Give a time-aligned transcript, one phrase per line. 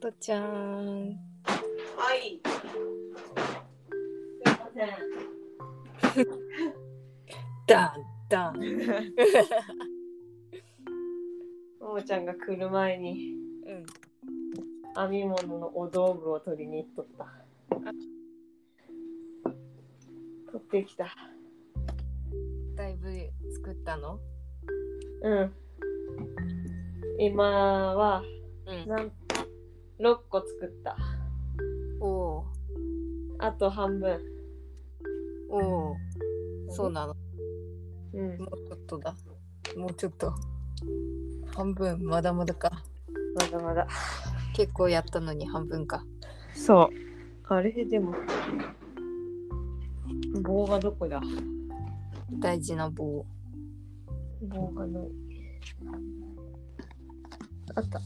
[0.00, 1.10] さとちゃん。
[1.44, 2.40] はい。
[2.40, 2.48] す
[4.40, 4.56] いま
[6.14, 6.26] せん。
[7.66, 7.90] ダン
[8.30, 8.54] ダン。
[11.80, 13.34] ももちゃんが来る前に
[13.66, 13.84] うん。
[15.10, 17.28] 編み物のお道具を取りに行っとった。
[20.50, 21.14] 取ってきた。
[22.74, 24.18] だいぶ作ったの？
[25.20, 25.52] うん。
[27.18, 28.22] 今は
[28.66, 28.88] うん。
[28.88, 29.12] なん
[30.00, 30.96] 6個作った。
[32.00, 32.44] おお
[33.38, 34.18] あと半分。
[35.50, 35.96] おお。
[36.70, 37.14] そうなの。
[38.14, 38.38] うん。
[38.38, 39.14] もうちょっとだ。
[39.76, 40.32] もうちょっと。
[41.54, 42.82] 半分まだまだか。
[43.34, 43.86] まだまだ。
[44.54, 46.02] 結構やったのに半分か。
[46.54, 46.88] そう。
[47.52, 47.84] あれ？
[47.84, 48.14] でも。
[50.40, 51.20] 棒がどこだ？
[52.38, 53.26] 大事な棒。
[54.48, 55.08] 棒がない。
[57.74, 58.00] あった。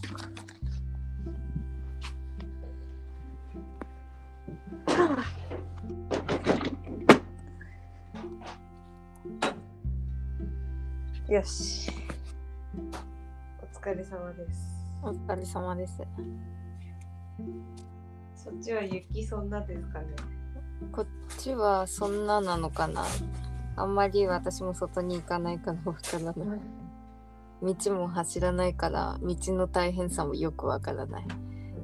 [11.35, 11.91] よし。
[13.61, 14.69] お疲れ様です。
[15.03, 16.01] お疲れ様です。
[18.37, 20.07] そっちは雪そんなですかね。
[20.93, 23.05] こっちはそんななのかな。
[23.75, 26.61] あんまり私も外に行かないからわからない。
[27.61, 31.27] 道も走らないから道の大変さもよくわからない。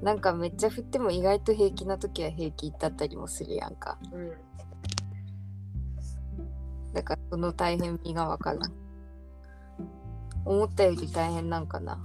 [0.00, 3.98] なんかめっちゃ降っても意外と平気な時は平気だったりもするやんか。
[4.12, 4.32] うん。
[6.94, 8.89] だからその大変味がわからん。
[10.44, 11.98] 思ったより大変なんかな。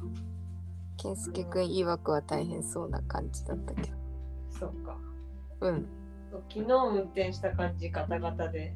[0.98, 3.98] 健介くん曰くは大変そうな感じだったけど。
[4.50, 4.98] そっか。
[5.62, 5.88] うん。
[6.50, 8.74] 昨日運転した感じガタガタで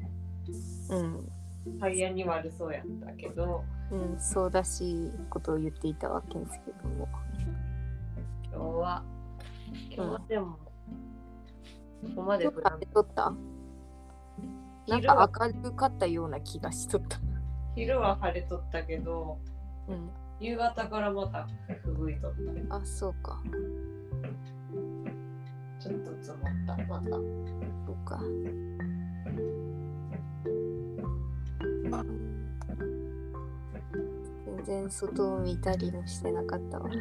[0.90, 1.30] うん。
[1.78, 3.62] タイヤに悪そうやったけど
[3.92, 7.08] うん、そうらしいことを言っていたわけですけども。
[8.44, 9.02] 今日は
[9.90, 10.58] 今日はでも、
[12.02, 13.34] ここまで今日降らん晴れとった？
[14.88, 17.20] なんか明るかったような気がしとった。
[17.74, 19.38] 昼は晴れとったけど
[19.90, 20.10] うん。
[20.40, 21.46] 夕方からまた
[21.82, 22.34] ふぶいとっ
[22.68, 23.42] たあ、そうか。
[25.80, 28.20] ちょっと積もったまたそうか。
[34.54, 36.90] 全然外を見たりもしてなかったわ。
[36.90, 36.96] さ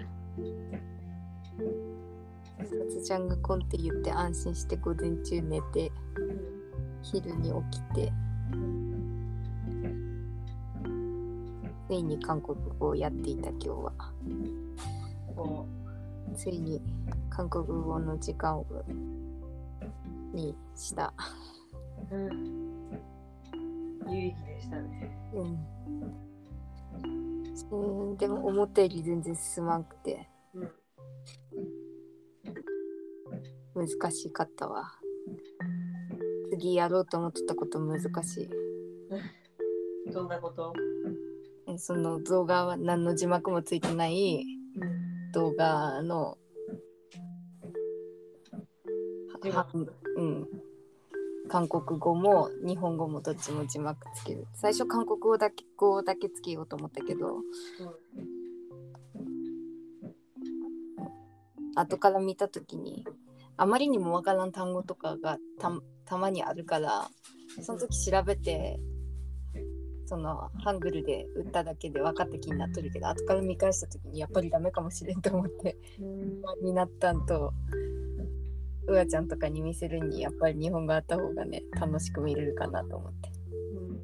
[2.90, 5.92] つちゃんがコンって言って安心して午前中寝て、
[7.02, 8.12] 昼に起きて、
[11.90, 13.92] ついに韓国語をやっていた今日は。
[15.36, 15.66] こ
[16.36, 16.80] ついに
[17.32, 18.66] 韓国語の時間を
[20.32, 21.12] にした。
[22.12, 22.92] う、うん、
[24.08, 25.58] 有意義でしたねうん。
[27.72, 30.70] うん、でも思ったより全然進まんくてうん
[33.74, 34.92] 難しかったわ。
[36.52, 38.50] 次やろうと思ってたこと難しい。
[40.12, 40.72] どんなこと？
[41.08, 41.29] え
[41.78, 44.46] その動画は何の字幕もついてない
[45.34, 46.38] 動画の
[50.18, 50.48] うん、
[51.48, 54.46] 韓国語も日本語もどっちも字幕つける。
[54.54, 57.38] 最初韓国語だけ語だけつけようと思ったけど。
[61.76, 63.06] 後から見た時に
[63.56, 65.72] あまりにもわからん単語とかがた
[66.06, 67.10] たまにあるから
[67.62, 68.80] その時調べて
[70.10, 76.42] そのハングルで打っただけで分かった気になっとるけど後から見返した時にやっぱりダメかもしれんと思ってうん。
[76.42, 77.54] 不安になったんと
[78.88, 83.30] うわちゃんとかに見せるにやっぱり日本語あった方がね楽しく見れるかなと思って。
[83.76, 84.00] うん。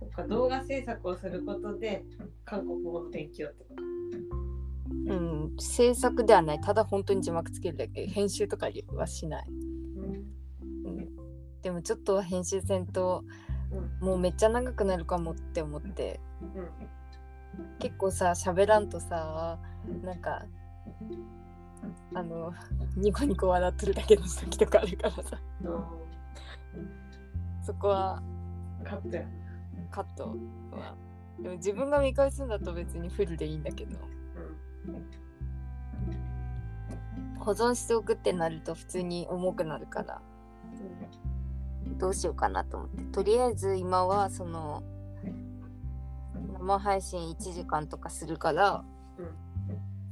[0.00, 2.04] そっか動画制作をすることで
[2.44, 3.85] 韓国語の勉強ってこと
[5.06, 5.56] うん。
[5.58, 6.60] 制作ではない。
[6.60, 8.06] ただ本当に字幕つけるだけ。
[8.06, 11.08] 編集とかはしない、うん、
[11.62, 13.24] でもちょっとは編集せんと
[14.00, 16.20] もうめっちゃ長くなるかもって思って。
[17.78, 19.58] 結構さ喋らんとさ
[20.02, 20.44] なんか
[22.12, 22.52] あの
[22.96, 25.40] ニコニコ笑っとるだけの時とかあるからさ。
[27.62, 28.22] そこは
[28.84, 29.24] カットや。
[29.90, 30.36] カット
[30.70, 30.94] は。
[31.40, 33.98] でも自分が見返すんだと別にフルでいいんだけど
[37.38, 40.20] 保存しておくってなると普通に重くなるから。
[41.98, 43.02] どうしようかなと思って。
[43.12, 44.82] とりあえず今はその
[46.58, 48.84] 生配信1時間とかするから、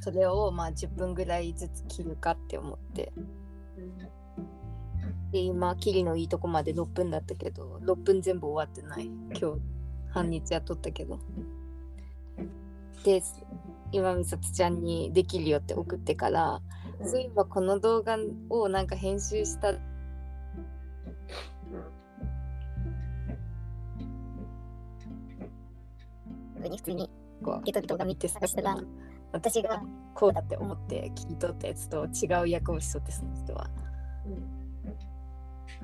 [0.01, 3.13] それをまあ10分ぐらいずつ切るかって思って。
[5.33, 9.07] で今切りのいいとこまで6分だったけど6分全部終わってない。
[9.07, 9.61] 今日
[10.11, 11.19] 半日やっとったけど。
[13.03, 13.43] です
[13.95, 16.61] 今美里ちゃんにできるよって送ってから、
[17.05, 18.19] そういえばこの動画
[18.51, 19.73] をなんか編集した
[26.69, 27.09] に普通に
[27.43, 28.77] こゲトゲトが見て探したら
[29.31, 29.81] 私が
[30.13, 33.71] こうだって思って聞いとったやつと違う役をしとってその人は。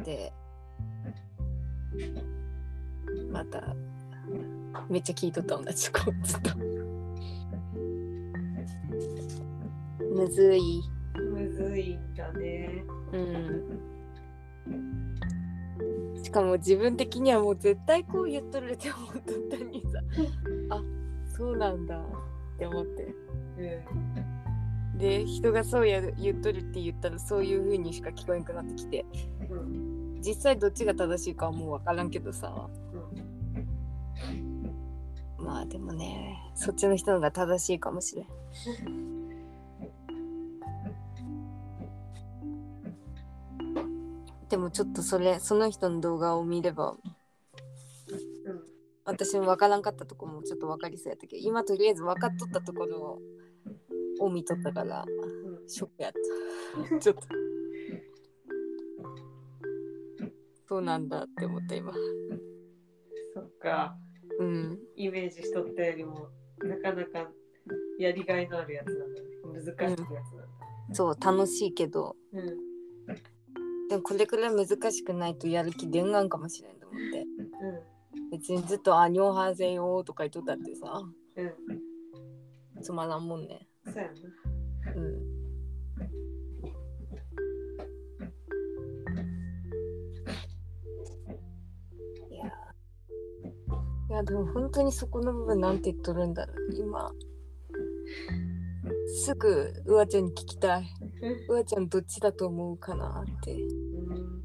[0.04, 0.32] で
[3.30, 3.62] また
[4.88, 6.89] めっちゃ聞いとった同じ子ずっと。
[10.10, 10.82] むずい。
[11.14, 12.84] むずいんだね。
[13.12, 13.80] うん。
[16.22, 19.98] しかも自分的にはもう絶対こう言っとるって思っとったのにさ
[20.76, 20.82] あ
[21.26, 22.02] そうなんだっ
[22.58, 23.14] て思って
[24.92, 24.98] うん。
[24.98, 29.06] で人がそうや言っとるって言ったらそういう風にしか聞こえなくなってきて
[29.48, 30.20] うん。
[30.20, 32.68] 実際どっちが正しいかはもう分からんけどさ
[35.38, 39.09] まあでもねそっちの人の方が正しいかもしれん
[44.50, 46.98] でもちょっとそれその人の動画を見ればうん。
[49.04, 53.18] 私も分からんかったとこもちょっと分かりそうやったけど今とりあえず分かっとったところ
[54.20, 55.68] を見とったからうん。
[55.68, 56.12] ショックやっ
[56.90, 57.22] たちょっと
[60.68, 61.92] そうなんだって思った今
[63.34, 63.96] そっか。
[64.38, 66.28] うんイメージしとったよりも、
[66.62, 67.30] なかなか
[67.98, 69.28] やりがいのあるやつなんだね。
[69.44, 70.14] 難しいやつなんだ。
[70.92, 72.69] そう楽しいけどうん。
[73.90, 77.22] でもこれくらい難しくないとやる気出んがんかもしれんと思って。
[77.22, 77.26] う
[78.30, 80.86] 別にずっと「あにょはせよ」とか言っとったってさ。
[81.00, 81.14] ん。
[81.36, 81.44] う
[82.78, 82.82] ん。
[82.82, 83.66] つまらんもんね。
[83.84, 84.12] そうやな。
[84.94, 85.30] うん。
[92.32, 92.46] いや
[94.08, 96.74] いやでも本当にそこの部分なんて言っとるんだろう。
[96.76, 97.12] 今
[99.24, 100.86] すぐうわちゃんに聞きたい
[101.48, 103.52] うわちゃんどっちだと思うかなって。
[103.52, 104.42] うん。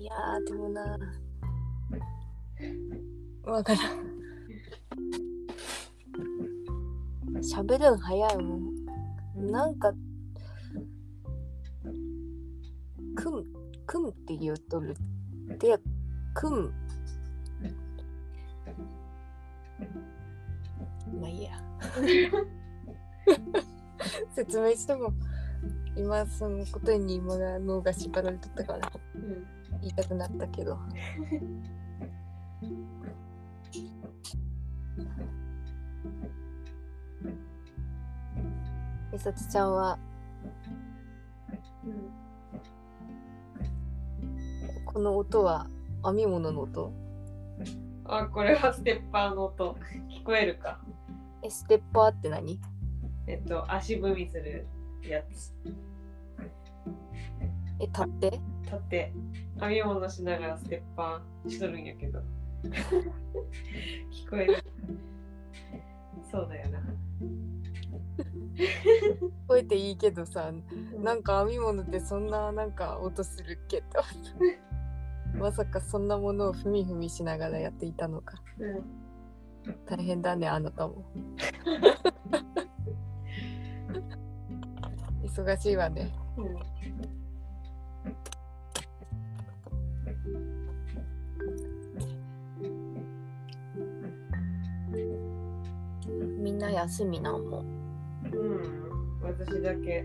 [0.00, 0.98] いやーでもな。
[3.44, 3.98] わからん。
[7.40, 9.50] 喋るん早いもん。
[9.50, 9.92] なんか
[13.14, 13.44] くん
[13.86, 14.94] くんって言うとる。
[15.58, 15.78] で
[16.34, 16.72] くん。
[21.20, 21.62] まあいいや。
[24.34, 25.12] 説明しても
[25.96, 29.46] 今そのことに今が脳が縛られとったからうん。
[29.80, 30.78] 言いたくなったけど
[39.12, 39.98] みさつちゃんは？
[44.84, 45.68] この音は
[46.04, 46.92] 編み物の音？
[48.04, 49.76] あ、これはステッパーの音。
[50.10, 50.80] 聞こえるか？
[51.42, 52.60] えステッパーって何？
[53.26, 54.66] えっと、足踏みする
[55.08, 55.52] やつ。
[57.80, 58.30] え立って？
[58.64, 59.12] 立って、
[59.60, 62.20] 編み物しながらステッパーしとるんやけど。
[62.64, 64.56] 聞こえる。
[66.30, 66.80] そうだよな。
[68.58, 70.52] 聞こえていいけどさ
[71.00, 74.10] なんか編み物ってそんななんか音するっけって思っ
[75.32, 78.84] た まさかそんなものをふみふみしながらやっていたのかうん。
[79.86, 81.04] 大変だねあなたも
[85.38, 86.58] 忙しいわねうん
[96.42, 97.64] みんな休みなんも
[98.24, 98.62] うん、
[99.22, 100.04] 私だけ。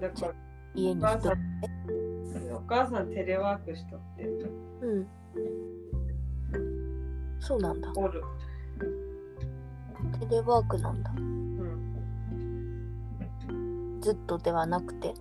[0.00, 0.32] だから、
[0.74, 5.06] 家に一お母さ人ん、お母さんテレワークしとって、うん
[7.40, 8.22] そうなんだおる。
[10.20, 11.33] テレワークなんだうん。
[14.04, 15.14] ずっとではなくて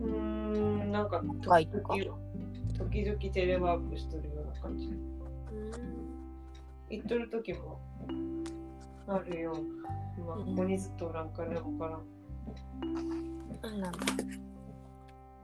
[0.00, 2.16] うーん、なんか、時々
[2.78, 4.88] 時々テレワークしとるような感じ。
[6.90, 7.80] 行っとる時も
[9.08, 9.52] あるよ。
[10.24, 13.80] まあ、ここにずっとおらんからわからん。
[13.80, 13.98] なんだ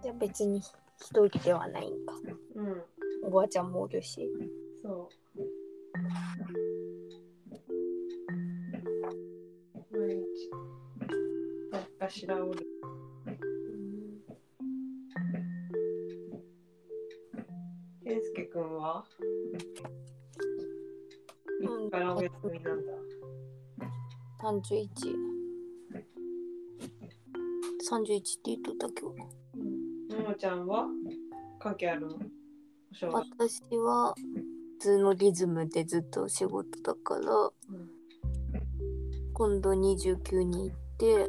[0.00, 2.14] じゃあ別に一人ではないんか
[2.54, 2.82] うん、
[3.24, 4.30] おばあちゃんもおるし
[4.80, 5.23] そう。
[12.04, 12.66] かしらおる。
[18.04, 19.02] 健介くんは？
[21.62, 22.92] いつからお休みなんだ。
[24.42, 24.86] 31
[27.90, 30.86] 31って言っとった今日ももちゃんは？
[31.58, 32.18] 関係あるの？
[33.12, 37.90] 私は普通のリズムでずっと仕事だからうん
[39.32, 41.26] 今度29に行って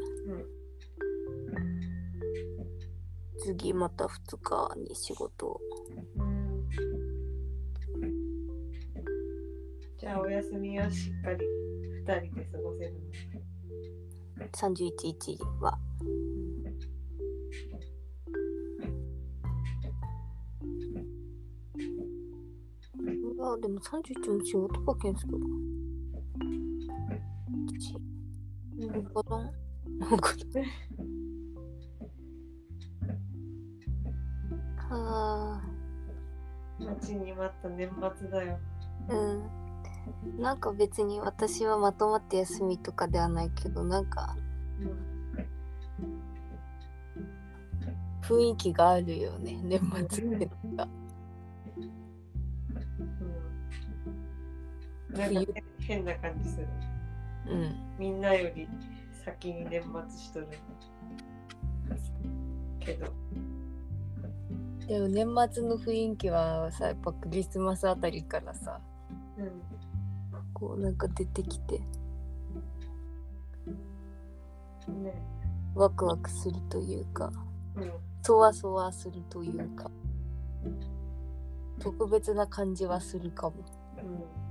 [3.45, 5.61] 次また2日に仕事
[6.17, 6.67] うん
[9.99, 11.45] じゃあお休みはしっかり
[12.03, 14.45] 2人で過ごせるの。
[14.47, 15.77] 31日は。
[23.37, 25.37] うわでも31も仕事かけんすけど
[27.77, 27.95] ち
[28.79, 29.37] うんわから
[30.07, 30.33] んわか。
[30.55, 31.04] らん
[37.19, 38.59] ちに待った年末だよ。
[39.09, 39.49] うん
[40.39, 44.35] なんか別に私はまとまって休みとかではないけどなんか
[48.21, 49.79] 雰囲気があるよね年
[50.09, 50.49] 末って
[55.09, 56.67] なんか変な感じする。
[57.47, 58.67] うんみんなより
[59.23, 60.47] 先に年末しとる。
[62.79, 63.24] けど。
[64.87, 68.79] でも年末の雰囲気はさやっぱクリスマスあたりからさ
[69.37, 69.51] うん
[70.53, 71.79] こうなんか出てきて。
[74.87, 75.21] ね。
[75.75, 77.31] ワクワクするというか。
[77.75, 77.91] うん。
[78.21, 79.91] そわそわするというか。
[81.79, 83.55] 特別な感じはするかも。
[83.97, 84.45] うん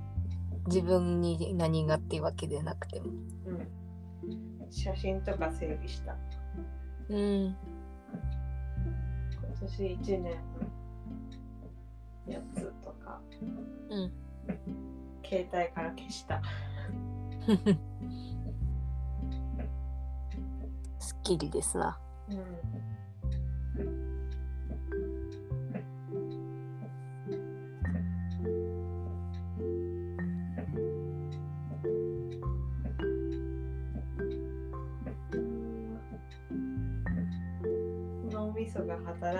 [0.67, 3.05] 自分に何がっていうわけでなくても
[3.45, 6.15] うん写真とか整理した。
[7.09, 7.55] うん
[9.59, 10.31] 今年1年の
[12.27, 13.21] やつとか、
[13.89, 14.11] うん。
[15.23, 16.41] 携帯から消した。
[20.99, 21.97] すっきりですな。
[22.29, 22.84] うん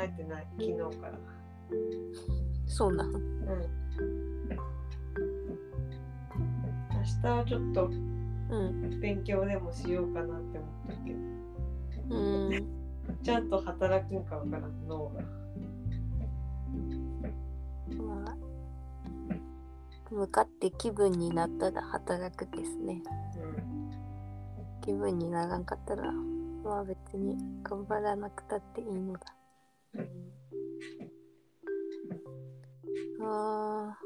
[0.08, 1.14] が働いてない昨日から。
[2.68, 3.22] そうなんうん。
[6.94, 12.20] 明日はちょっとうん勉強でもしようかなって思ったけど、う
[12.50, 12.68] ん
[13.24, 15.22] ちゃんと働くんかわからん脳が。
[18.04, 18.36] まあ
[20.12, 23.02] 向かって気分になったら働くですね
[23.38, 24.82] うん。
[24.82, 26.12] 気分にならんかったら
[26.64, 29.20] まあ別に頑張らなくたっていいのだ
[29.98, 30.26] うん
[33.22, 33.98] あ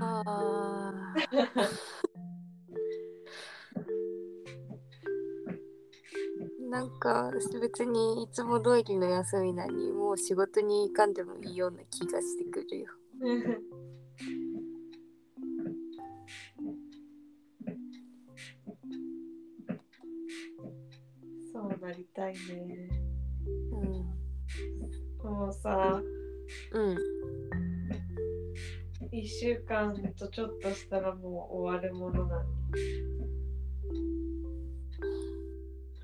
[0.00, 1.96] あー。
[6.68, 12.92] なんか別にいつも通りの休みなにもう仕事に行かんでもいいような気がしてくるよ。
[21.96, 22.38] りたいね。
[23.72, 26.00] うんもうさ、
[26.72, 26.96] うん
[29.12, 32.50] 1週間とちょっとしたらもう終わるものなのに。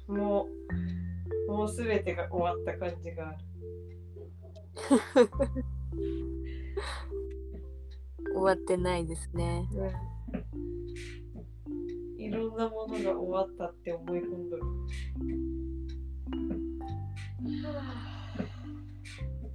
[0.08, 0.46] も
[1.48, 3.38] う、もうすべてが終わった感じがある。
[8.34, 9.68] 終わってないですね
[12.16, 14.62] いろんなものが終わったって思い込んどる。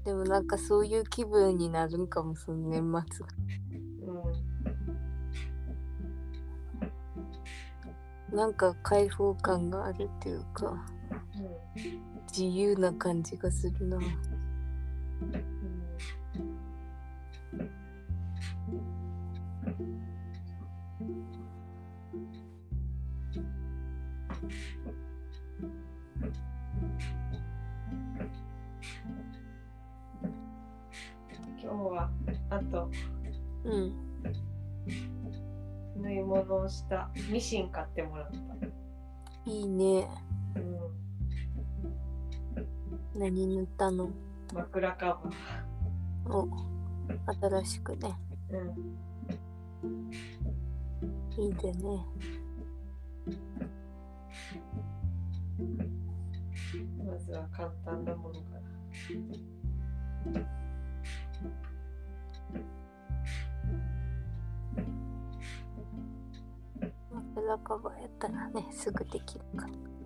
[0.05, 3.33] でもなんかそういう気分になるんかもその年末が。
[8.29, 8.35] うん。
[8.37, 10.85] なんか開放感があるっていうか
[11.35, 12.17] うん。
[12.27, 13.99] 自由な感じがするな
[32.49, 32.89] あと。
[33.65, 33.93] うん。
[36.01, 37.09] 縫い物をした。
[37.29, 39.51] ミシン買ってもらった。
[39.51, 40.07] いいね。
[40.55, 40.59] う
[43.17, 44.09] ん、何塗ったの？
[44.53, 45.21] 枕カバ
[46.33, 46.47] お
[47.41, 48.17] 新しくね。
[48.51, 48.57] ー。
[49.83, 50.11] うん、
[51.43, 52.05] いいでね。
[57.05, 58.57] まずは簡単なものか
[60.33, 60.41] ら。
[67.63, 69.96] 枕墓場やったらねすぐできるから。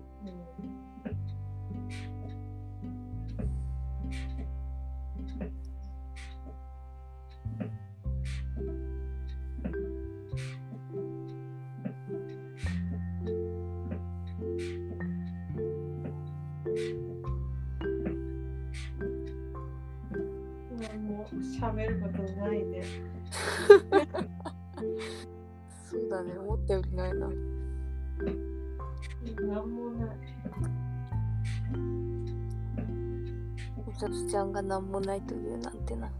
[34.72, 36.10] 何もないというなんてな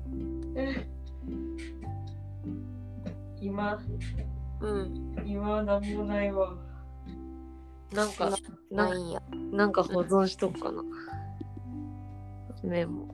[3.40, 3.80] 今、
[4.60, 6.54] うん今はなんもないわ。
[7.94, 8.30] なんか、
[8.70, 10.82] なないんやなんか保存しとくかな。
[12.62, 13.08] メモ。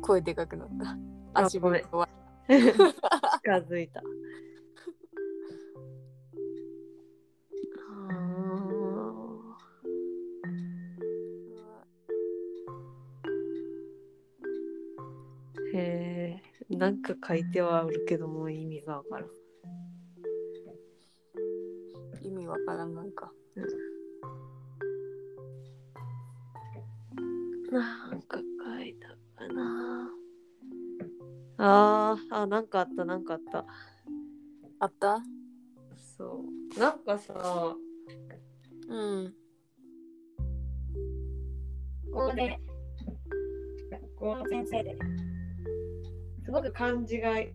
[0.00, 0.96] 声でかくなった
[1.34, 1.82] あ足ごめん
[2.48, 4.02] 近づいた。
[16.80, 19.28] なんか書いてはあるけどもう意味がわからん。
[22.22, 23.30] 意味わからんなんか
[27.70, 29.08] なんか書いた
[29.46, 30.10] かな。
[31.58, 33.66] あーあ、なんかあった、なんかあった。
[34.78, 35.22] あった？
[36.16, 36.42] そ
[36.74, 36.80] う。
[36.80, 37.76] なんかさ、
[38.88, 39.34] うん
[42.10, 42.58] ここで、
[44.16, 44.96] ここの先生で、
[46.50, 47.54] すごく漢字がい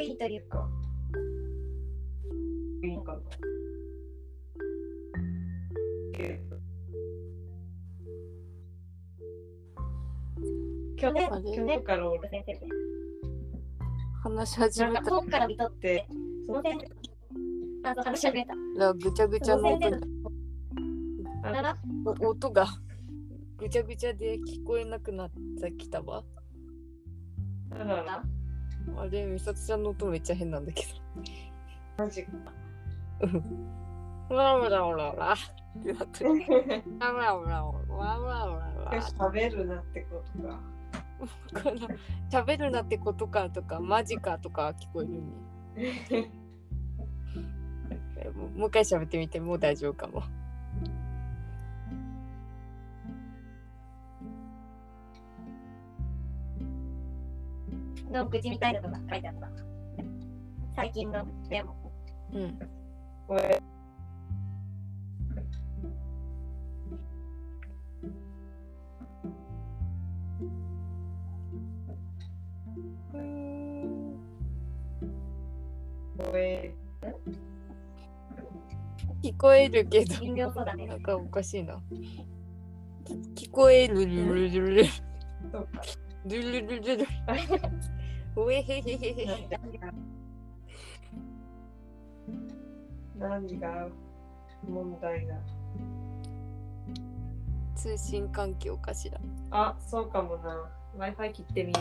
[0.00, 0.68] いいというか、
[2.84, 3.20] いかな。
[10.96, 12.60] 去年去年から俺先生で、
[14.22, 15.02] 話し始めた。
[15.02, 16.06] 遠くから見とって、
[16.46, 18.54] その先生、あと話し始めた。
[18.76, 19.98] らぐちゃぐちゃの音が。
[22.20, 22.68] 音が。
[23.56, 26.22] ぐちゃぐちゃで聞こえなくなってきたわ
[27.80, 28.22] あらら
[28.96, 30.84] あれみさとちゃんの音めっちゃ変なんだけ
[31.96, 32.32] マジか。
[34.28, 36.30] どわらわらわらわらってなってる。
[36.30, 40.60] わらわらわらわらわら喋るなってことか。
[41.62, 41.88] この
[42.30, 46.30] 喋るなってことかとかマジかとか聞こえるね。
[48.16, 50.22] えもうもう一回喋ってみてもう大丈夫かも
[58.12, 59.48] の口みたいなのが書いてあった。
[60.76, 61.74] 最近のメモ。
[62.32, 62.58] うん
[63.26, 63.62] これ
[79.22, 80.96] 聞こえるけどねな。
[80.96, 81.80] んかおかしいな
[83.34, 84.84] 聞こえるルルルル。
[86.24, 87.06] ルルルルル
[88.34, 89.48] おえへへへへ
[93.18, 93.88] 何が
[94.66, 95.34] 問題だ
[97.74, 99.18] 通信環境かしら
[99.50, 100.70] あ、そうかもな。
[100.96, 101.72] Wi-Fi 切ってみ。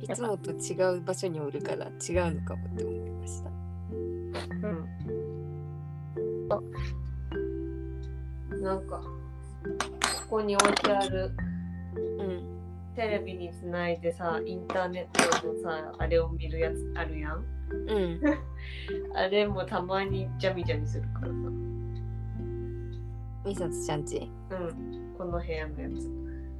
[0.00, 3.54] いつもと違う場所におるから違うのかもって思いましたう
[8.60, 8.62] ん。
[8.62, 11.30] なんか、ここに置いてある
[12.18, 12.47] うん
[12.98, 17.44] テレビにつないでさ、インターネットのさ、あれを見るやつあるやん。
[17.70, 18.20] うん
[19.14, 21.32] あれもたまにジャミジャミするからさ。
[23.44, 24.28] みさとちゃんち？
[24.50, 25.14] うん。
[25.16, 26.10] この部屋のやつ。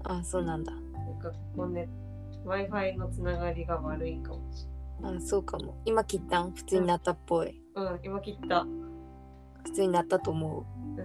[0.05, 1.89] あそうなんだなんかここね、
[2.45, 4.65] Wi-Fi のつながりが悪いかもし
[5.03, 6.53] あそうかも今切ったん？
[6.53, 7.95] 普通になったっぽいれない。
[7.95, 8.65] うん、今切った。
[9.65, 11.05] 普通になったと思うう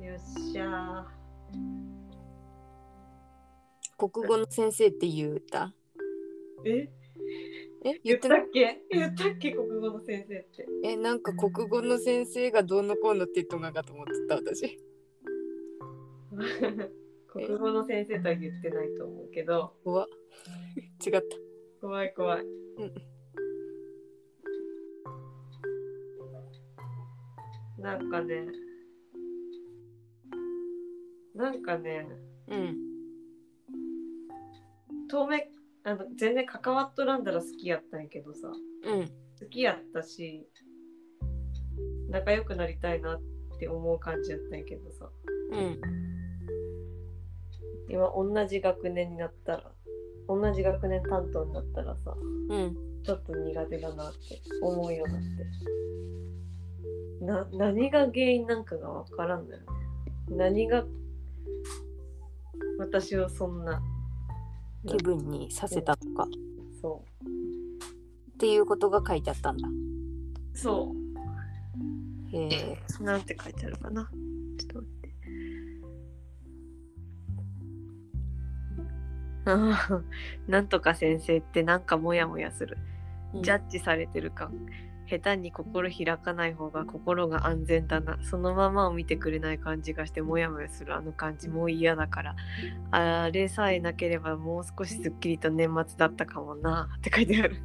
[0.00, 0.04] ん。
[0.06, 1.04] よっしゃ
[3.98, 6.68] 国語の先生って言うたー。
[6.70, 6.88] え？
[7.84, 8.00] え？
[8.04, 8.80] 言ったっけ？
[8.90, 9.50] 言ったっけ？
[9.50, 10.68] 国語の先生って。
[10.84, 14.78] えなんか国語の先生がどうのこうのって言っとんがかと思ってた私。
[17.26, 20.08] 国語の先生とは言ってないと思うけど、怖っ。
[21.04, 21.22] 違った。
[21.80, 22.44] 怖い怖い。
[22.44, 22.94] うん。
[27.82, 28.46] なんかね、
[31.34, 32.08] なんかね、
[32.46, 32.87] うん
[35.08, 35.40] 透明
[35.84, 38.48] あの全然関わっとらんだら好きやったんやけどさ。
[38.84, 39.06] うん。
[39.06, 40.46] 好きやったし
[42.10, 43.20] 仲良くなりたいなっ
[43.58, 45.08] て思う感じやったんやけどさ。
[45.52, 45.80] うん。
[47.90, 49.72] 今同じ学年になったら
[50.28, 52.14] 同じ学年担当になったらさ
[52.50, 52.76] うん。
[53.02, 54.18] ちょっと苦手だなって
[54.60, 55.22] 思うようになっ
[57.48, 57.54] て。
[57.54, 59.66] な何が原因なんかがわからんのよね。
[60.30, 60.84] 何が
[62.78, 63.82] 私をそんな
[64.88, 66.26] 気分にさせたとか。
[66.80, 67.04] そ
[68.34, 69.68] っていうことが書いてあったんだ。
[69.68, 70.58] う。
[70.58, 70.92] そ
[72.32, 72.78] へえ。
[73.00, 74.08] うなんて書いてあるかな。
[74.58, 75.08] ちょっと待って。
[79.46, 80.02] あー
[80.50, 82.78] なんとか先生ってなんかモヤモヤする。
[83.42, 84.52] ジャッジされてる感
[85.08, 88.18] 下手に心開かない方が心が安全だな。
[88.22, 91.48] そのままを見てくれない感じがしてモヤモヤするあの感じ。
[91.48, 92.36] もう嫌だから。
[92.90, 96.90] あれさえなければもう少しすっきりと年末だったかもな。
[96.98, 97.56] って書いてある。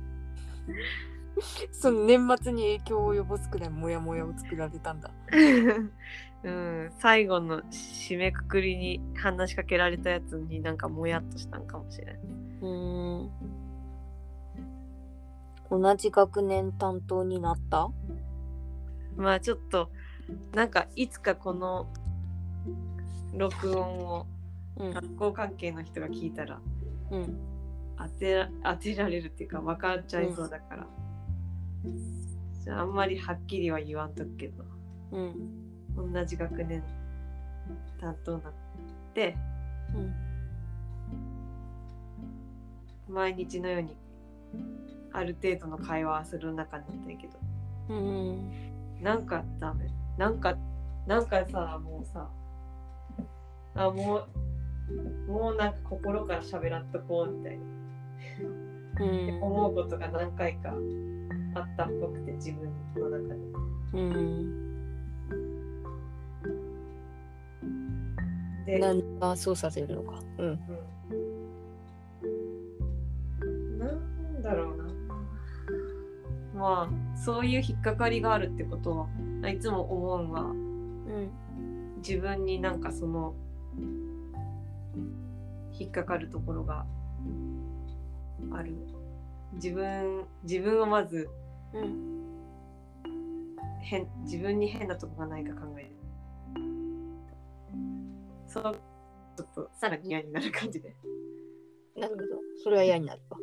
[1.72, 5.12] その年末に影響を及ぼすくらいモヤモヤを作られたんだ。
[6.44, 6.92] うん。
[7.00, 12.20] 最後の締めくくりに話しかけられたやつになんかもやっとしたんかもしれない
[12.62, 13.63] うん。
[15.80, 17.90] 同じ学年担当になった？
[19.16, 19.90] まあちょっと
[20.54, 21.88] なんかいつかこの
[23.34, 24.28] 録音を
[24.78, 24.94] うん。
[24.94, 26.62] 学校関係の人が聞いたら
[27.12, 27.38] うん。
[27.98, 30.88] 当てら当てられるっていうか分かっちゃいそうだから、
[32.64, 34.64] じゃああんまりはっきりは言わんとくけど
[35.12, 35.34] うん。
[36.14, 36.84] 同じ学年
[38.00, 38.54] 担当になっ
[39.14, 39.38] て
[39.96, 39.98] う
[43.12, 43.14] ん。
[43.14, 43.96] 毎日のように
[45.14, 47.40] ある程度の会話はする中になったけど
[47.90, 49.02] うん。
[49.02, 50.56] なんかダメなんか
[51.08, 52.30] なんかさもうさ
[53.76, 54.28] あも
[55.28, 57.64] うもうなんか心から喋らんとこうみたいな
[59.00, 59.44] うん。
[59.44, 60.74] 思うことが何回か
[61.56, 63.40] あったっぽくて自分の中で。
[63.94, 64.64] うん。
[68.66, 70.20] で、何がそうさせるのか。
[70.38, 70.60] うん。
[73.42, 74.83] うん、なんだろうな。
[76.64, 79.10] まあそういう引っかかりがあるってこと
[79.42, 81.30] はいつも思うんはうん。
[81.98, 83.34] 自分になんかその
[85.78, 86.86] 引っかかるところが
[88.54, 88.74] ある
[89.56, 91.30] 自分自分をまず
[91.74, 92.14] うん。
[93.82, 95.90] 変自分に変なとこがないか考える
[98.48, 98.80] そう
[99.36, 100.96] ちょっとさらに嫌になる感じで
[101.98, 102.28] なるほど。
[102.64, 103.38] それは嫌になるわ。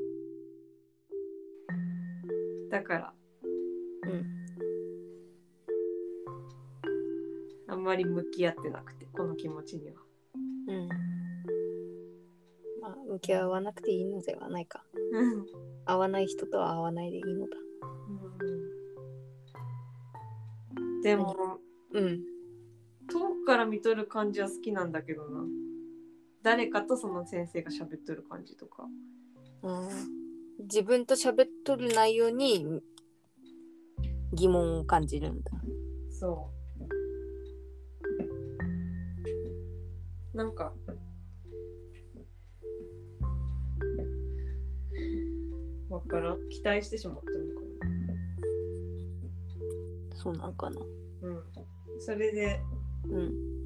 [2.70, 3.12] だから
[4.04, 4.24] うん。
[7.68, 10.02] あんまり向き合ってなくてこの気持ちには
[10.68, 10.88] うん。
[12.80, 14.84] まあ、向き合わなくていいのではないか。
[15.86, 17.56] 合わない人とは合わないでいいのだ。
[21.02, 21.58] でも
[21.92, 22.20] うん。
[23.10, 25.44] 遠くから見とる感じは好きなんだけどな
[26.42, 28.86] 誰かとその先生が喋っとる感じとか
[30.62, 32.66] 自分と喋っとる内容に
[34.32, 35.50] 疑問を感じるんだ。
[36.10, 36.50] そ
[40.34, 40.72] うなんか
[45.88, 47.60] わからん期待してしまったのか
[50.14, 50.78] そうなんかな。
[50.78, 50.86] な
[51.22, 51.42] うん
[51.98, 52.60] それで
[53.08, 53.60] うん。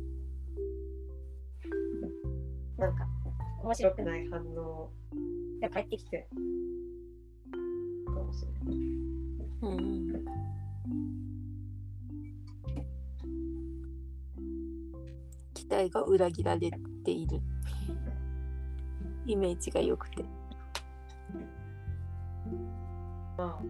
[2.76, 3.06] なんか、
[3.62, 4.24] 面良白くない。
[4.24, 4.38] くな
[5.66, 6.28] い反応帰ってきて。
[6.28, 7.50] し
[8.06, 8.74] てかもしれない
[9.62, 10.24] うん。
[15.54, 16.70] 期待が裏切られ
[17.04, 17.40] ている。
[19.26, 20.24] イメージが良くて。
[23.36, 23.62] まあ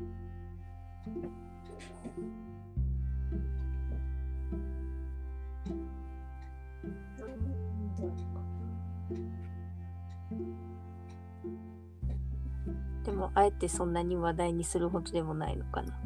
[13.24, 15.98] も、あえてそんなに話題にするほどでもないのかな。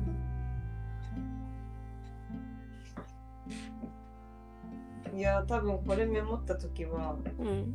[5.15, 7.75] いや多分これメモった時はうん。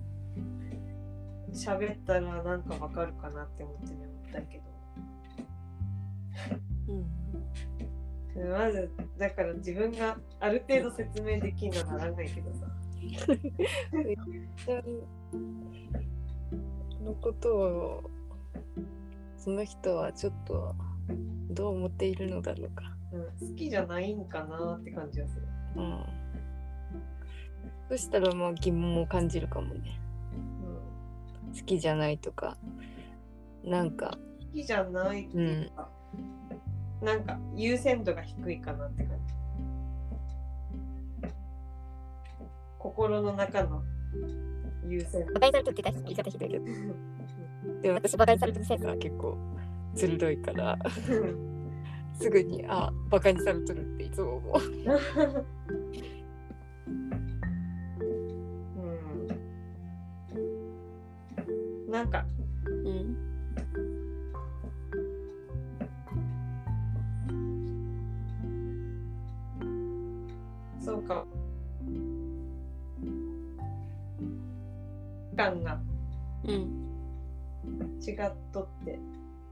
[1.51, 4.59] 喋ったらなんかわかるかなって思ってメモったけ
[6.87, 7.05] うん。
[8.49, 12.65] どまずだから自分がある程度説明できんのならないけどさ
[17.03, 18.09] のことを
[19.43, 20.73] その人はちょっと
[21.49, 22.95] どう思っているのだろうか。
[23.11, 25.41] うん、好きじゃないんかなって感じはする。
[25.75, 26.05] うん。
[27.89, 29.99] そしたらまあ疑問を感じるかもね。
[31.43, 32.55] うん、好きじゃないとか、
[33.65, 35.89] なんか、好きじゃないっていうか、
[37.01, 39.33] なんか優先度が低いかなって感じ。
[42.79, 43.83] 心の中の
[44.87, 45.33] 優先度
[47.81, 49.37] でも私馬鹿にされてる先生は結構
[49.95, 50.77] 鋭いから
[52.19, 54.61] すぐにあバカにされとるっていつも思う。
[61.87, 61.91] うん。
[61.91, 62.25] なんか
[62.85, 63.17] うん
[70.79, 71.25] そうか。
[75.35, 75.79] 感が
[76.45, 76.82] うん
[78.05, 78.99] 違っとって、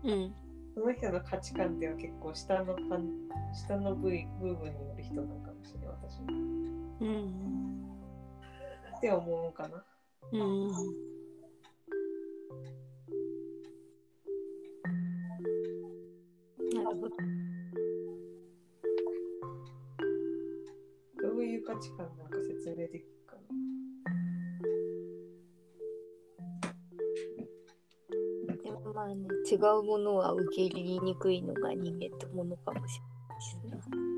[0.04, 0.34] うん
[0.74, 3.10] その人の価値観っていうのは結構下のパン
[3.54, 6.28] 下の部位部分による人なのかもしれない私も。
[7.02, 7.52] うん
[8.98, 9.84] って思うかな。
[10.32, 10.72] うん
[16.74, 17.16] なるほど。
[21.22, 23.21] どういう価値観なんか説明でき
[28.94, 29.16] まあね
[29.50, 33.00] 違うものは受け入れにくいのが人間ってものかもし
[33.64, 34.11] れないですね。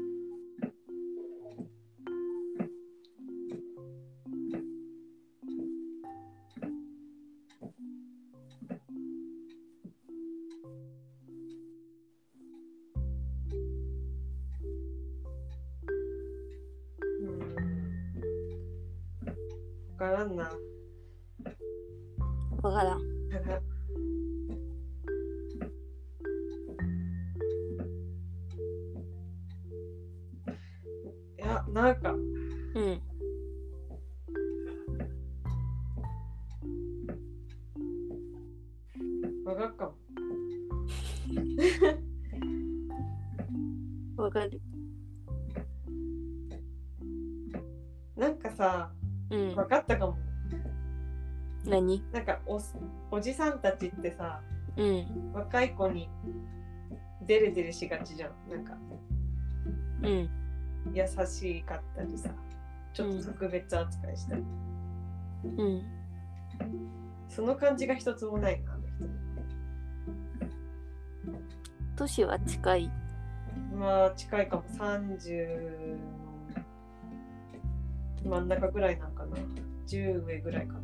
[39.53, 39.93] わかっかも。
[44.23, 44.61] わかる。
[48.15, 48.91] なんかさ、
[49.29, 50.17] うんわかったかも。
[51.65, 52.03] 何？
[52.11, 52.59] なんかお、
[53.11, 54.41] おじさんたちってさ、
[54.75, 56.09] うん若い子に
[57.21, 58.31] デレデレしがちじゃん。
[58.49, 58.75] なんか、
[60.01, 60.29] うん
[60.93, 62.29] 優しかったりさ、
[62.93, 64.43] ちょっと特別扱いしたり。
[65.57, 65.83] うん
[67.29, 68.72] その感じが一つもないな、
[72.03, 72.91] 年は近い。
[73.73, 74.63] まあ、近いかも。
[74.77, 75.97] 30
[78.25, 79.37] の真ん中ぐらいなんかな。
[79.87, 80.79] 10上ぐらいかな。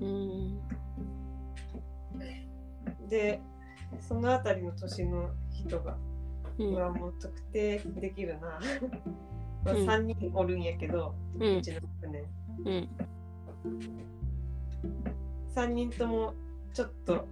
[0.00, 0.60] うん
[3.08, 3.40] で、
[4.00, 5.96] そのあたりの年の人が、
[6.58, 8.60] うんまあもう特定できるな。
[9.64, 12.20] まあ、うん3人おるんやけど、ううんちの船。
[12.20, 12.88] うん
[15.54, 16.34] 3人とも
[16.72, 17.26] ちょっと、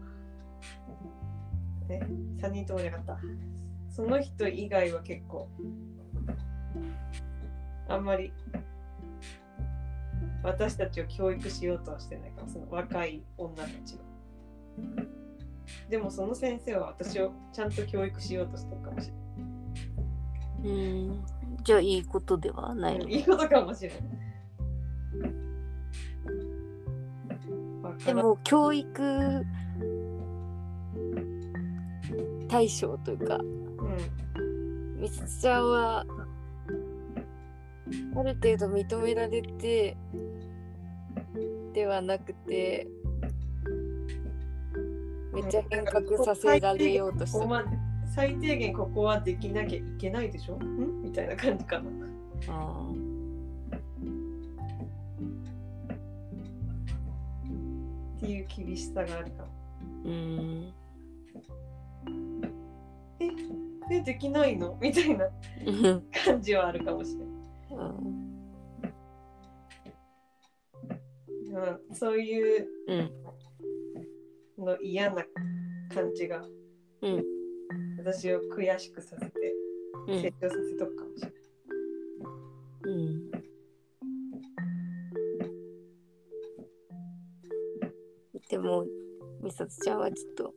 [1.89, 2.01] え、
[2.41, 3.19] 3人ともじゃなかった。
[3.91, 5.49] その人以外は結構、
[7.89, 8.33] あんまり
[10.43, 14.09] 私たちを教育しようとはしてないかも、その若い女たちは。
[15.89, 21.25] でもその先生は私をちゃんと教育しようとしてるかもしれうん
[21.63, 23.17] じゃあいいことではないい。
[23.17, 24.01] いいことかもしれない。
[28.05, 29.45] でも教育
[32.49, 36.05] 対象というかうん、みすちゃんは
[38.17, 39.97] ある程度認められて
[41.73, 42.87] ではなくて
[45.33, 47.47] めっちゃ変革させられようとして
[48.15, 50.57] 最低限ここはできなきゃいけないでしょ？
[50.57, 51.03] ん？
[51.03, 51.85] みたいな感じかな。
[52.49, 52.83] あ
[58.17, 59.49] っていう厳しさがあるかも。
[60.05, 60.73] ーうん
[63.91, 64.77] え、できないの？
[64.83, 65.27] みたいな。
[65.67, 67.29] うん感じはあるかもしれない。
[71.51, 74.65] うん、そういううん。
[74.65, 75.25] の嫌な
[75.95, 76.45] 感じが
[77.03, 77.25] うん。
[77.99, 79.55] 私を悔しくさせて
[80.07, 80.23] うん。
[80.23, 81.41] 成長させとくかもしれない。
[82.85, 83.31] うん。
[88.49, 88.85] でも
[89.43, 90.55] みさつちゃんはちょっと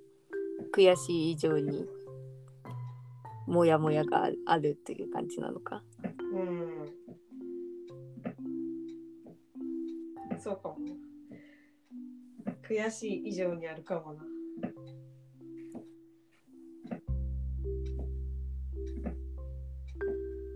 [0.76, 1.86] 悔しい以上に
[3.48, 5.84] モヤモヤがあるっていう感じなのか。
[6.34, 6.92] うん。
[10.40, 10.94] そうかもな。
[12.68, 14.24] 悔しい以上にあるかもな。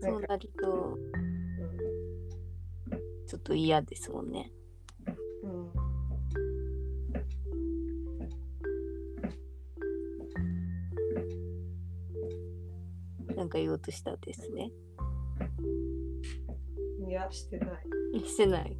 [0.01, 0.97] そうなると
[3.27, 4.51] ちょっと嫌ですもんね。
[13.45, 14.71] なんか言おうとしたですね。
[17.07, 17.85] いや、してない。
[18.25, 18.75] してない。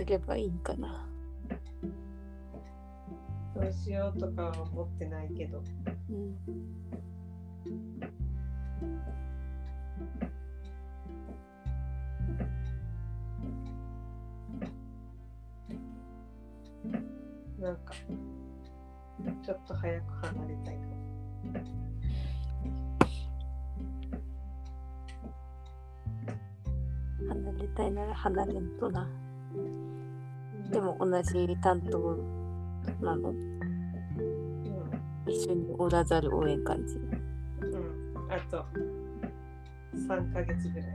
[0.00, 1.06] すればいいんかな。
[3.54, 5.62] どうしようとかは思ってないけど。
[6.08, 6.34] うん。
[17.60, 17.92] なんか
[19.44, 20.96] ちょっと早く離れたいかも。
[27.28, 29.19] 離れたいなら離れんとな
[31.00, 32.16] 同じ担当
[33.00, 33.30] なの？
[33.30, 33.50] うん
[35.26, 36.96] 一緒におらざるを得ん感じ。
[36.96, 37.12] うん。
[38.30, 38.64] あと
[39.94, 40.88] 3ヶ月ぐらい。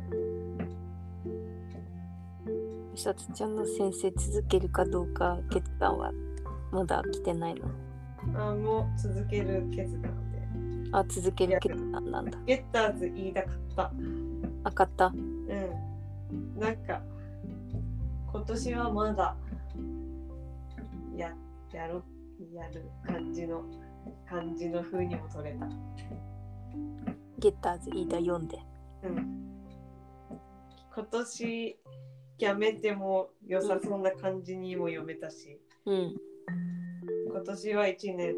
[2.96, 6.12] さつちゃんの先生続けるかどうか決断は
[6.72, 7.68] まだ来てないの？
[8.36, 10.40] あもう続ける決断で。
[10.92, 12.38] あ続ける決断なんだ。
[12.46, 13.92] ゲッターズ言いたかった。
[14.64, 15.08] あかった。
[15.08, 16.60] うん。
[16.60, 17.02] なんか
[18.32, 19.45] 今年はまだや
[21.86, 22.04] やろ
[22.52, 23.64] やる感じの
[24.28, 25.68] 感じの風にも取れた。
[27.38, 28.58] ゲッターズ飯田読んで。
[29.04, 29.46] うん。
[30.94, 31.80] 今年
[32.40, 36.16] やめても良さそうな感じにも読めたし、うん。
[37.30, 38.36] 今年は1年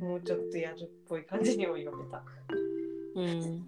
[0.00, 2.24] もうちょっとやるっぽい感じにも読めた。
[3.14, 3.66] うん。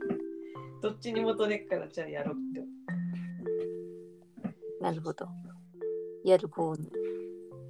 [0.81, 2.67] どっちにも取れっからじゃあやろうって
[4.81, 5.27] なるほど。
[6.25, 6.91] やる方に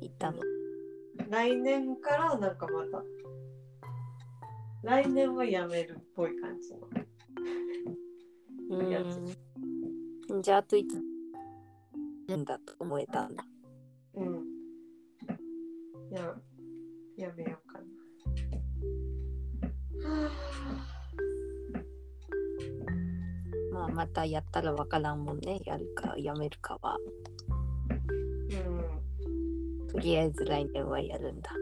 [0.00, 0.53] 行ったの
[1.30, 3.02] 来年からなんかまた
[4.82, 6.80] 来年はやめるっぽい感じの。
[8.90, 9.04] やう
[10.38, 10.42] ん。
[10.42, 11.00] じゃああといつ
[12.36, 13.42] んだと思えたんだ。
[14.14, 14.44] うん。
[16.10, 16.34] や
[17.16, 17.84] やめようかな。
[20.08, 20.30] は
[23.72, 25.60] まあまたやったらわからんもんね。
[25.64, 26.98] やるかやめるかは
[29.94, 31.52] とりあえず来年はやるんだ。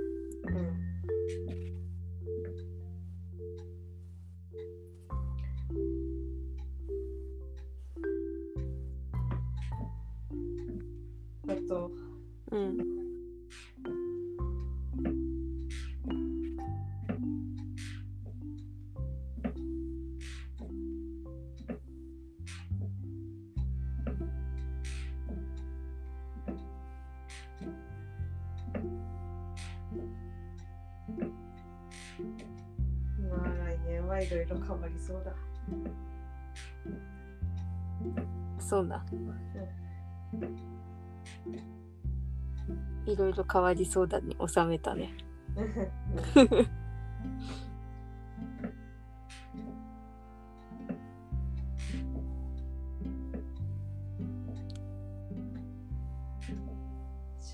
[43.12, 45.12] いろいろ変わりそうだに収めたね。
[45.54, 45.62] じ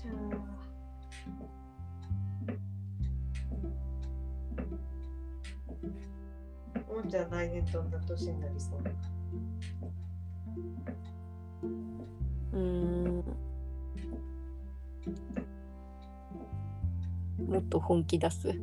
[0.07, 0.39] ゃあ。
[6.87, 8.79] もうじゃあ来年どんな年になりそう。
[17.89, 18.53] 本気出す。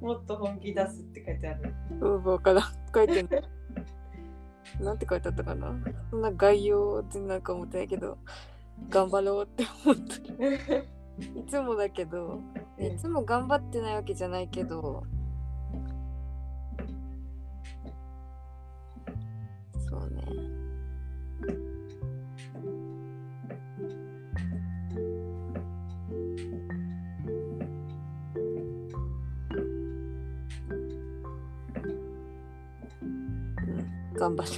[0.00, 1.74] もっと本気出すって書いてある。
[2.00, 2.64] うん分からん。
[2.94, 4.84] 書いてんの。
[4.84, 5.74] なんて書いてあったかな。
[6.08, 8.16] そんな概要でなんか思ってないけど
[8.88, 10.88] 頑張ろうって思ってる。
[11.40, 12.40] いつもだけど
[12.78, 15.02] いつも頑張ってないわけじゃないけど
[34.24, 34.50] 頑張る。